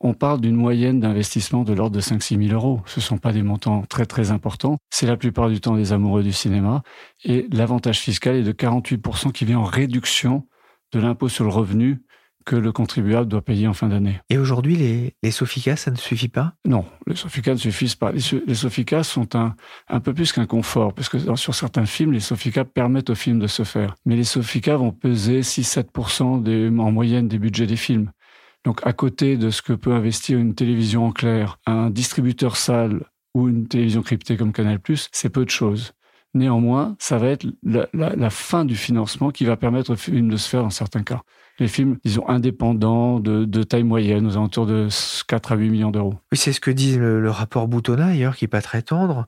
On 0.00 0.12
parle 0.12 0.40
d'une 0.40 0.56
moyenne 0.56 0.98
d'investissement 0.98 1.62
de 1.62 1.72
l'ordre 1.72 1.94
de 1.94 2.00
5-6 2.00 2.48
000 2.48 2.52
euros. 2.52 2.80
Ce 2.84 2.98
ne 2.98 3.04
sont 3.04 3.18
pas 3.18 3.32
des 3.32 3.42
montants 3.42 3.82
très 3.82 4.06
très 4.06 4.32
importants. 4.32 4.76
C'est 4.90 5.06
la 5.06 5.16
plupart 5.16 5.48
du 5.48 5.60
temps 5.60 5.76
des 5.76 5.92
amoureux 5.92 6.24
du 6.24 6.32
cinéma. 6.32 6.82
Et 7.22 7.46
l'avantage 7.52 8.00
fiscal 8.00 8.34
est 8.34 8.42
de 8.42 8.52
48% 8.52 9.30
qui 9.30 9.44
vient 9.44 9.60
en 9.60 9.64
réduction 9.64 10.48
de 10.92 10.98
l'impôt 10.98 11.28
sur 11.28 11.44
le 11.44 11.50
revenu 11.50 12.02
que 12.44 12.56
le 12.56 12.72
contribuable 12.72 13.28
doit 13.28 13.42
payer 13.42 13.66
en 13.66 13.72
fin 13.72 13.88
d'année. 13.88 14.20
Et 14.28 14.38
aujourd'hui, 14.38 14.76
les, 14.76 15.14
les 15.22 15.30
Sofica, 15.30 15.76
ça 15.76 15.90
ne 15.90 15.96
suffit 15.96 16.28
pas? 16.28 16.54
Non, 16.66 16.84
les 17.06 17.16
Sofica 17.16 17.52
ne 17.52 17.58
suffisent 17.58 17.94
pas. 17.94 18.12
Les, 18.12 18.20
les 18.46 18.54
Sofica 18.54 19.02
sont 19.02 19.34
un, 19.34 19.54
un 19.88 20.00
peu 20.00 20.12
plus 20.12 20.32
qu'un 20.32 20.46
confort, 20.46 20.92
parce 20.94 21.08
que 21.08 21.36
sur 21.36 21.54
certains 21.54 21.86
films, 21.86 22.12
les 22.12 22.20
Sofica 22.20 22.64
permettent 22.64 23.10
aux 23.10 23.14
films 23.14 23.38
de 23.38 23.46
se 23.46 23.64
faire. 23.64 23.94
Mais 24.04 24.16
les 24.16 24.24
Sofica 24.24 24.76
vont 24.76 24.92
peser 24.92 25.40
6-7% 25.40 26.78
en 26.78 26.92
moyenne 26.92 27.28
des 27.28 27.38
budgets 27.38 27.66
des 27.66 27.76
films. 27.76 28.10
Donc 28.64 28.80
à 28.86 28.92
côté 28.92 29.36
de 29.36 29.50
ce 29.50 29.62
que 29.62 29.72
peut 29.72 29.92
investir 29.92 30.38
une 30.38 30.54
télévision 30.54 31.06
en 31.06 31.12
clair, 31.12 31.58
un 31.66 31.90
distributeur 31.90 32.56
salle 32.56 33.04
ou 33.34 33.48
une 33.48 33.68
télévision 33.68 34.02
cryptée 34.02 34.36
comme 34.36 34.52
Canal+, 34.52 34.80
c'est 35.12 35.28
peu 35.28 35.44
de 35.44 35.50
choses. 35.50 35.92
Néanmoins, 36.32 36.96
ça 36.98 37.18
va 37.18 37.28
être 37.28 37.46
la, 37.62 37.86
la, 37.92 38.16
la, 38.16 38.30
fin 38.30 38.64
du 38.64 38.74
financement 38.74 39.30
qui 39.30 39.44
va 39.44 39.56
permettre 39.56 39.92
aux 39.92 39.96
films 39.96 40.28
de 40.28 40.36
se 40.36 40.48
faire 40.48 40.62
dans 40.62 40.70
certains 40.70 41.04
cas 41.04 41.22
les 41.58 41.68
films, 41.68 41.98
disons, 42.04 42.28
indépendants, 42.28 43.20
de, 43.20 43.44
de, 43.44 43.62
taille 43.62 43.84
moyenne, 43.84 44.26
aux 44.26 44.32
alentours 44.32 44.66
de 44.66 44.88
4 45.28 45.52
à 45.52 45.56
8 45.56 45.70
millions 45.70 45.90
d'euros. 45.90 46.14
Oui, 46.32 46.38
c'est 46.38 46.52
ce 46.52 46.60
que 46.60 46.70
dit 46.70 46.96
le, 46.96 47.30
rapport 47.30 47.68
Boutonna, 47.68 48.06
ailleurs, 48.06 48.36
qui 48.36 48.44
n'est 48.44 48.48
pas 48.48 48.62
très 48.62 48.82
tendre. 48.82 49.26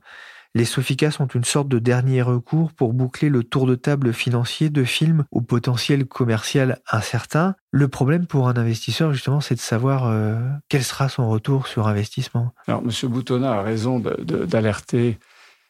Les 0.55 0.65
Sofica 0.65 1.11
sont 1.11 1.27
une 1.27 1.43
sorte 1.43 1.67
de 1.67 1.77
dernier 1.77 2.21
recours 2.21 2.73
pour 2.73 2.93
boucler 2.93 3.29
le 3.29 3.43
tour 3.43 3.67
de 3.67 3.75
table 3.75 4.11
financier 4.11 4.69
de 4.69 4.83
films 4.83 5.25
au 5.31 5.41
potentiel 5.41 6.05
commercial 6.05 6.79
incertain. 6.91 7.55
Le 7.71 7.87
problème 7.87 8.25
pour 8.25 8.47
un 8.47 8.55
investisseur, 8.55 9.13
justement, 9.13 9.39
c'est 9.39 9.55
de 9.55 9.59
savoir 9.59 10.07
euh, 10.07 10.39
quel 10.67 10.83
sera 10.83 11.09
son 11.09 11.29
retour 11.29 11.67
sur 11.67 11.87
investissement. 11.87 12.53
Alors, 12.67 12.81
M. 12.81 13.09
Boutonna 13.09 13.53
a 13.53 13.61
raison 13.61 13.99
d'alerter 13.99 15.19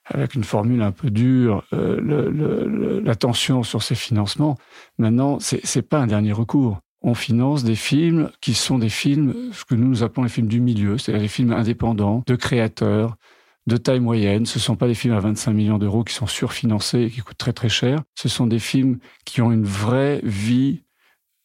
avec 0.10 0.36
une 0.36 0.44
formule 0.44 0.82
un 0.82 0.92
peu 0.92 1.10
dure, 1.10 1.64
euh, 1.74 2.00
le, 2.00 3.00
la 3.00 3.16
tension 3.16 3.64
sur 3.64 3.84
ces 3.84 3.96
financements. 3.96 4.58
Maintenant, 4.98 5.40
c'est 5.40 5.64
n'est 5.76 5.82
pas 5.82 6.00
un 6.00 6.08
dernier 6.08 6.32
recours. 6.32 6.80
On 7.02 7.14
finance 7.14 7.64
des 7.64 7.76
films 7.76 8.32
qui 8.42 8.54
sont 8.54 8.80
des 8.80 8.90
films, 8.90 9.36
ce 9.52 9.66
que 9.66 9.76
nous 9.76 9.88
nous 9.88 10.04
appelons 10.04 10.24
les 10.24 10.30
films 10.30 10.48
du 10.48 10.60
milieu, 10.60 10.98
c'est-à-dire 10.98 11.22
des 11.22 11.28
films 11.28 11.52
indépendants, 11.52 12.24
de 12.26 12.36
créateurs, 12.36 13.16
de 13.68 13.78
taille 13.78 14.00
moyenne. 14.00 14.46
Ce 14.46 14.58
ne 14.58 14.62
sont 14.62 14.76
pas 14.76 14.88
des 14.88 14.96
films 14.96 15.14
à 15.14 15.20
25 15.20 15.52
millions 15.52 15.78
d'euros 15.78 16.04
qui 16.04 16.14
sont 16.14 16.28
surfinancés 16.28 17.04
et 17.04 17.10
qui 17.10 17.20
coûtent 17.20 17.38
très 17.38 17.54
très 17.54 17.70
cher. 17.70 18.02
Ce 18.16 18.30
sont 18.30 18.48
des 18.48 18.60
films 18.60 18.98
qui 19.26 19.42
ont 19.42 19.52
une 19.52 19.66
vraie 19.66 20.22
vie 20.24 20.84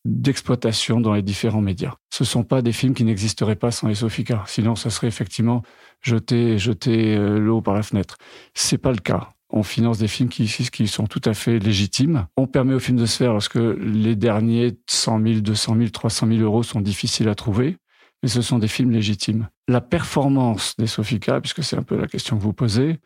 d'exploitation 0.05 1.01
dans 1.01 1.14
les 1.14 1.22
différents 1.22 1.61
médias. 1.61 1.94
Ce 2.11 2.25
ne 2.25 2.27
sont 2.27 2.44
pas 2.44 2.62
des 2.62 2.72
films 2.72 2.94
qui 2.94 3.05
n'existeraient 3.05 3.57
pas 3.57 3.70
sans 3.70 3.88
les 3.88 3.94
Sofica. 3.94 4.42
Sinon, 4.46 4.75
ça 4.75 4.90
serait 4.90 5.07
effectivement 5.07 5.62
jeter, 6.02 6.58
jeter 6.58 7.16
euh, 7.16 7.38
l'eau 7.38 7.62
par 7.62 7.74
la 7.74 7.82
fenêtre. 7.82 8.18
C'est 8.54 8.78
pas 8.78 8.92
le 8.92 8.98
cas. 8.98 9.30
On 9.50 9.62
finance 9.62 9.98
des 9.98 10.08
films 10.08 10.28
qui, 10.28 10.46
qui 10.46 10.88
sont 10.88 11.06
tout 11.06 11.20
à 11.24 11.34
fait 11.34 11.58
légitimes. 11.58 12.26
On 12.36 12.46
permet 12.46 12.74
aux 12.74 12.78
films 12.78 12.98
de 12.98 13.06
se 13.06 13.16
faire 13.16 13.32
lorsque 13.32 13.56
les 13.56 14.16
derniers 14.16 14.78
100 14.88 15.22
000, 15.22 15.40
200 15.40 15.76
000, 15.76 15.88
300 15.90 16.26
000 16.26 16.40
euros 16.40 16.62
sont 16.62 16.80
difficiles 16.80 17.28
à 17.28 17.34
trouver. 17.34 17.76
Mais 18.22 18.28
ce 18.28 18.40
sont 18.40 18.58
des 18.58 18.68
films 18.68 18.92
légitimes. 18.92 19.48
La 19.68 19.80
performance 19.80 20.74
des 20.78 20.86
Sofica, 20.86 21.40
puisque 21.40 21.62
c'est 21.62 21.76
un 21.76 21.82
peu 21.82 21.96
la 21.96 22.06
question 22.06 22.38
que 22.38 22.42
vous 22.42 22.52
posez, 22.52 22.98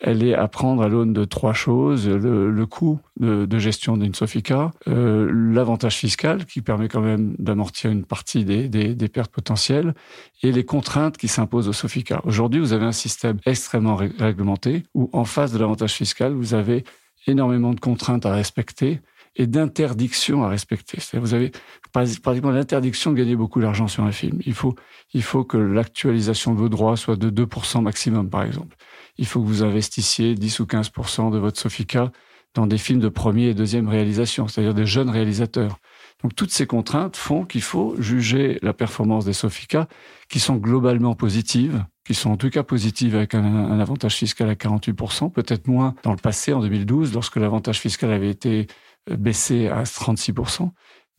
elle 0.00 0.24
est 0.24 0.34
à 0.34 0.48
prendre 0.48 0.82
à 0.82 0.88
l'aune 0.88 1.12
de 1.12 1.24
trois 1.24 1.52
choses 1.52 2.08
le, 2.08 2.66
coût 2.66 2.98
de, 3.18 3.58
gestion 3.58 3.96
d'une 3.96 4.14
Sofica, 4.14 4.70
euh, 4.88 5.30
l'avantage 5.32 5.96
fiscal 5.96 6.46
qui 6.46 6.62
permet 6.62 6.88
quand 6.88 7.02
même 7.02 7.34
d'amortir 7.38 7.90
une 7.90 8.04
partie 8.04 8.44
des, 8.44 8.68
des, 8.68 9.08
pertes 9.08 9.30
potentielles, 9.30 9.94
et 10.42 10.52
les 10.52 10.64
contraintes 10.64 11.18
qui 11.18 11.28
s'imposent 11.28 11.68
aux 11.68 11.74
Sofica. 11.74 12.22
Aujourd'hui, 12.24 12.60
vous 12.60 12.72
avez 12.72 12.86
un 12.86 12.92
système 12.92 13.38
extrêmement 13.44 13.96
réglementé 13.96 14.84
où, 14.94 15.10
en 15.12 15.24
face 15.24 15.52
de 15.52 15.58
l'avantage 15.58 15.92
fiscal, 15.92 16.32
vous 16.32 16.54
avez 16.54 16.84
énormément 17.26 17.74
de 17.74 17.80
contraintes 17.80 18.24
à 18.24 18.32
respecter 18.32 19.00
et 19.36 19.46
d'interdictions 19.46 20.44
à 20.44 20.48
respecter. 20.48 20.98
C'est-à-dire 21.00 21.26
vous 21.26 21.34
avez 21.34 21.52
pratiquement 21.92 22.50
l'interdiction 22.50 23.12
de 23.12 23.16
gagner 23.16 23.36
beaucoup 23.36 23.60
d'argent 23.60 23.88
sur 23.88 24.04
un 24.04 24.12
film. 24.12 24.38
Il 24.44 24.54
faut, 24.54 24.74
il 25.14 25.22
faut 25.22 25.44
que 25.44 25.56
l'actualisation 25.56 26.54
de 26.54 26.58
vos 26.58 26.68
droits 26.68 26.96
soit 26.96 27.16
de 27.16 27.30
2% 27.30 27.82
maximum, 27.82 28.28
par 28.28 28.42
exemple 28.42 28.76
il 29.20 29.26
faut 29.26 29.40
que 29.40 29.46
vous 29.46 29.62
investissiez 29.62 30.34
10 30.34 30.60
ou 30.60 30.64
15% 30.64 31.30
de 31.30 31.38
votre 31.38 31.60
Sofica 31.60 32.10
dans 32.54 32.66
des 32.66 32.78
films 32.78 33.00
de 33.00 33.08
première 33.08 33.50
et 33.50 33.54
deuxième 33.54 33.86
réalisation, 33.86 34.48
c'est-à-dire 34.48 34.74
des 34.74 34.86
jeunes 34.86 35.10
réalisateurs. 35.10 35.78
Donc 36.22 36.34
toutes 36.34 36.50
ces 36.50 36.66
contraintes 36.66 37.16
font 37.16 37.44
qu'il 37.44 37.62
faut 37.62 37.94
juger 38.00 38.58
la 38.62 38.72
performance 38.72 39.26
des 39.26 39.34
Sofica, 39.34 39.88
qui 40.28 40.40
sont 40.40 40.56
globalement 40.56 41.14
positives, 41.14 41.84
qui 42.04 42.14
sont 42.14 42.30
en 42.30 42.36
tout 42.36 42.48
cas 42.48 42.62
positives 42.62 43.14
avec 43.14 43.34
un, 43.34 43.78
avantage 43.78 44.16
fiscal 44.16 44.48
à 44.48 44.54
48%, 44.54 45.30
peut-être 45.30 45.68
moins 45.68 45.94
dans 46.02 46.12
le 46.12 46.18
passé, 46.18 46.54
en 46.54 46.60
2012, 46.60 47.12
lorsque 47.12 47.36
l'avantage 47.36 47.78
fiscal 47.78 48.10
avait 48.12 48.30
été 48.30 48.66
baissé 49.08 49.68
à 49.68 49.82
36% 49.82 50.70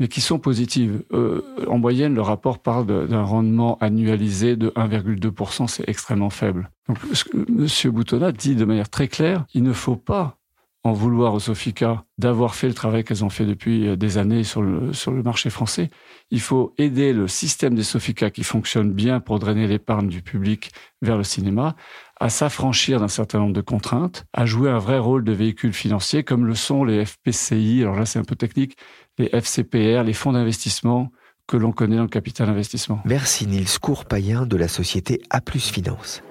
mais 0.02 0.08
qui 0.08 0.20
sont 0.20 0.40
positives. 0.40 1.04
Euh, 1.14 1.44
en 1.68 1.78
moyenne, 1.78 2.16
le 2.16 2.24
rapport 2.24 2.58
parle 2.58 3.08
d'un 3.08 3.22
rendement 3.22 3.78
annualisé 3.82 4.56
de 4.56 4.70
1,2%, 4.70 5.68
c'est 5.68 5.88
extrêmement 5.88 6.32
faible. 6.32 6.72
Donc, 6.88 6.98
M. 7.36 7.92
Boutonnat 7.92 8.32
dit 8.32 8.56
de 8.56 8.66
manière 8.66 8.90
très 8.90 9.08
claire, 9.08 9.46
il 9.54 9.62
ne 9.62 9.74
faut 9.74 9.96
pas 9.96 10.40
en 10.84 10.94
vouloir 10.94 11.36
aux 11.36 11.40
Sofica 11.40 12.06
d'avoir 12.18 12.56
fait 12.56 12.68
le 12.68 12.74
travail 12.74 13.04
qu'elles 13.04 13.24
ont 13.24 13.30
fait 13.30 13.46
depuis 13.46 13.88
euh, 13.88 13.96
des 13.96 14.18
années 14.18 14.44
sur 14.44 14.64
le, 14.64 14.92
sur 14.94 15.12
le 15.12 15.22
marché 15.22 15.52
français. 15.52 15.92
Il 16.32 16.42
faut 16.42 16.74
aider 16.80 17.14
le 17.14 17.28
système 17.28 17.76
des 17.76 17.84
Sofica 17.84 18.32
qui 18.32 18.44
fonctionne 18.44 18.92
bien 18.92 19.20
pour 19.20 19.38
drainer 19.38 19.68
l'épargne 19.68 20.08
du 20.08 20.24
public 20.24 20.72
vers 21.04 21.18
le 21.18 21.24
cinéma 21.24 21.76
à 22.22 22.30
s'affranchir 22.30 23.00
d'un 23.00 23.08
certain 23.08 23.40
nombre 23.40 23.54
de 23.54 23.62
contraintes, 23.62 24.26
à 24.32 24.46
jouer 24.46 24.70
un 24.70 24.78
vrai 24.78 25.00
rôle 25.00 25.24
de 25.24 25.32
véhicule 25.32 25.74
financier 25.74 26.24
comme 26.24 26.46
le 26.46 26.54
sont 26.54 26.84
les 26.84 27.04
FPCI. 27.04 27.82
Alors 27.82 27.96
là, 27.96 28.06
c'est 28.06 28.20
un 28.20 28.24
peu 28.24 28.36
technique, 28.36 28.78
les 29.18 29.28
FCPR, 29.34 30.04
les 30.04 30.14
fonds 30.14 30.34
d'investissement 30.34 31.12
que 31.48 31.58
l'on 31.58 31.72
connaît 31.72 31.96
dans 31.96 32.04
le 32.04 32.08
capital 32.08 32.48
investissement. 32.48 33.02
Merci 33.06 33.48
Nils 33.48 33.80
Courpayen 33.82 34.46
de 34.46 34.56
la 34.56 34.68
société 34.68 35.20
A 35.32 35.42
Finance. 35.52 36.22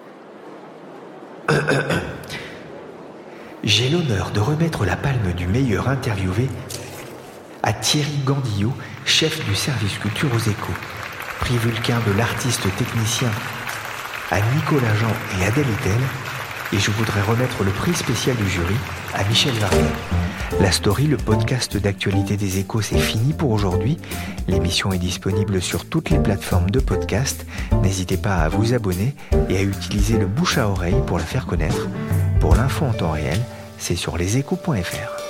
J'ai 3.64 3.88
l'honneur 3.88 4.30
de 4.30 4.38
remettre 4.38 4.84
la 4.84 4.96
palme 4.96 5.32
du 5.36 5.48
meilleur 5.48 5.88
interviewé 5.88 6.46
à 7.64 7.72
Thierry 7.72 8.20
Gandillot, 8.24 8.72
chef 9.04 9.44
du 9.44 9.56
service 9.56 9.98
culture 9.98 10.32
aux 10.32 10.38
échos. 10.38 10.72
Prix 11.40 11.56
de 11.56 12.16
l'artiste 12.16 12.68
technicien 12.78 13.30
à 14.30 14.40
Nicolas 14.54 14.94
Jean 14.94 15.12
et 15.38 15.44
Adèle 15.44 15.68
Itel. 15.68 16.00
Et 16.72 16.78
je 16.78 16.90
voudrais 16.90 17.22
remettre 17.22 17.64
le 17.64 17.70
prix 17.70 17.94
spécial 17.94 18.36
du 18.36 18.48
jury 18.48 18.76
à 19.14 19.24
Michel 19.24 19.54
Varnet. 19.54 19.90
La 20.60 20.72
story, 20.72 21.06
le 21.06 21.16
podcast 21.16 21.76
d'actualité 21.76 22.36
des 22.36 22.58
échos, 22.58 22.80
c'est 22.80 22.98
fini 22.98 23.32
pour 23.32 23.50
aujourd'hui. 23.50 23.98
L'émission 24.46 24.92
est 24.92 24.98
disponible 24.98 25.60
sur 25.62 25.88
toutes 25.88 26.10
les 26.10 26.18
plateformes 26.18 26.70
de 26.70 26.80
podcast. 26.80 27.46
N'hésitez 27.82 28.16
pas 28.16 28.36
à 28.36 28.48
vous 28.48 28.74
abonner 28.74 29.14
et 29.48 29.56
à 29.56 29.62
utiliser 29.62 30.18
le 30.18 30.26
bouche 30.26 30.58
à 30.58 30.68
oreille 30.68 31.02
pour 31.06 31.18
la 31.18 31.24
faire 31.24 31.46
connaître. 31.46 31.88
Pour 32.40 32.54
l'info 32.54 32.84
en 32.84 32.92
temps 32.92 33.12
réel, 33.12 33.40
c'est 33.78 33.96
sur 33.96 34.16
leséchos.fr. 34.16 35.29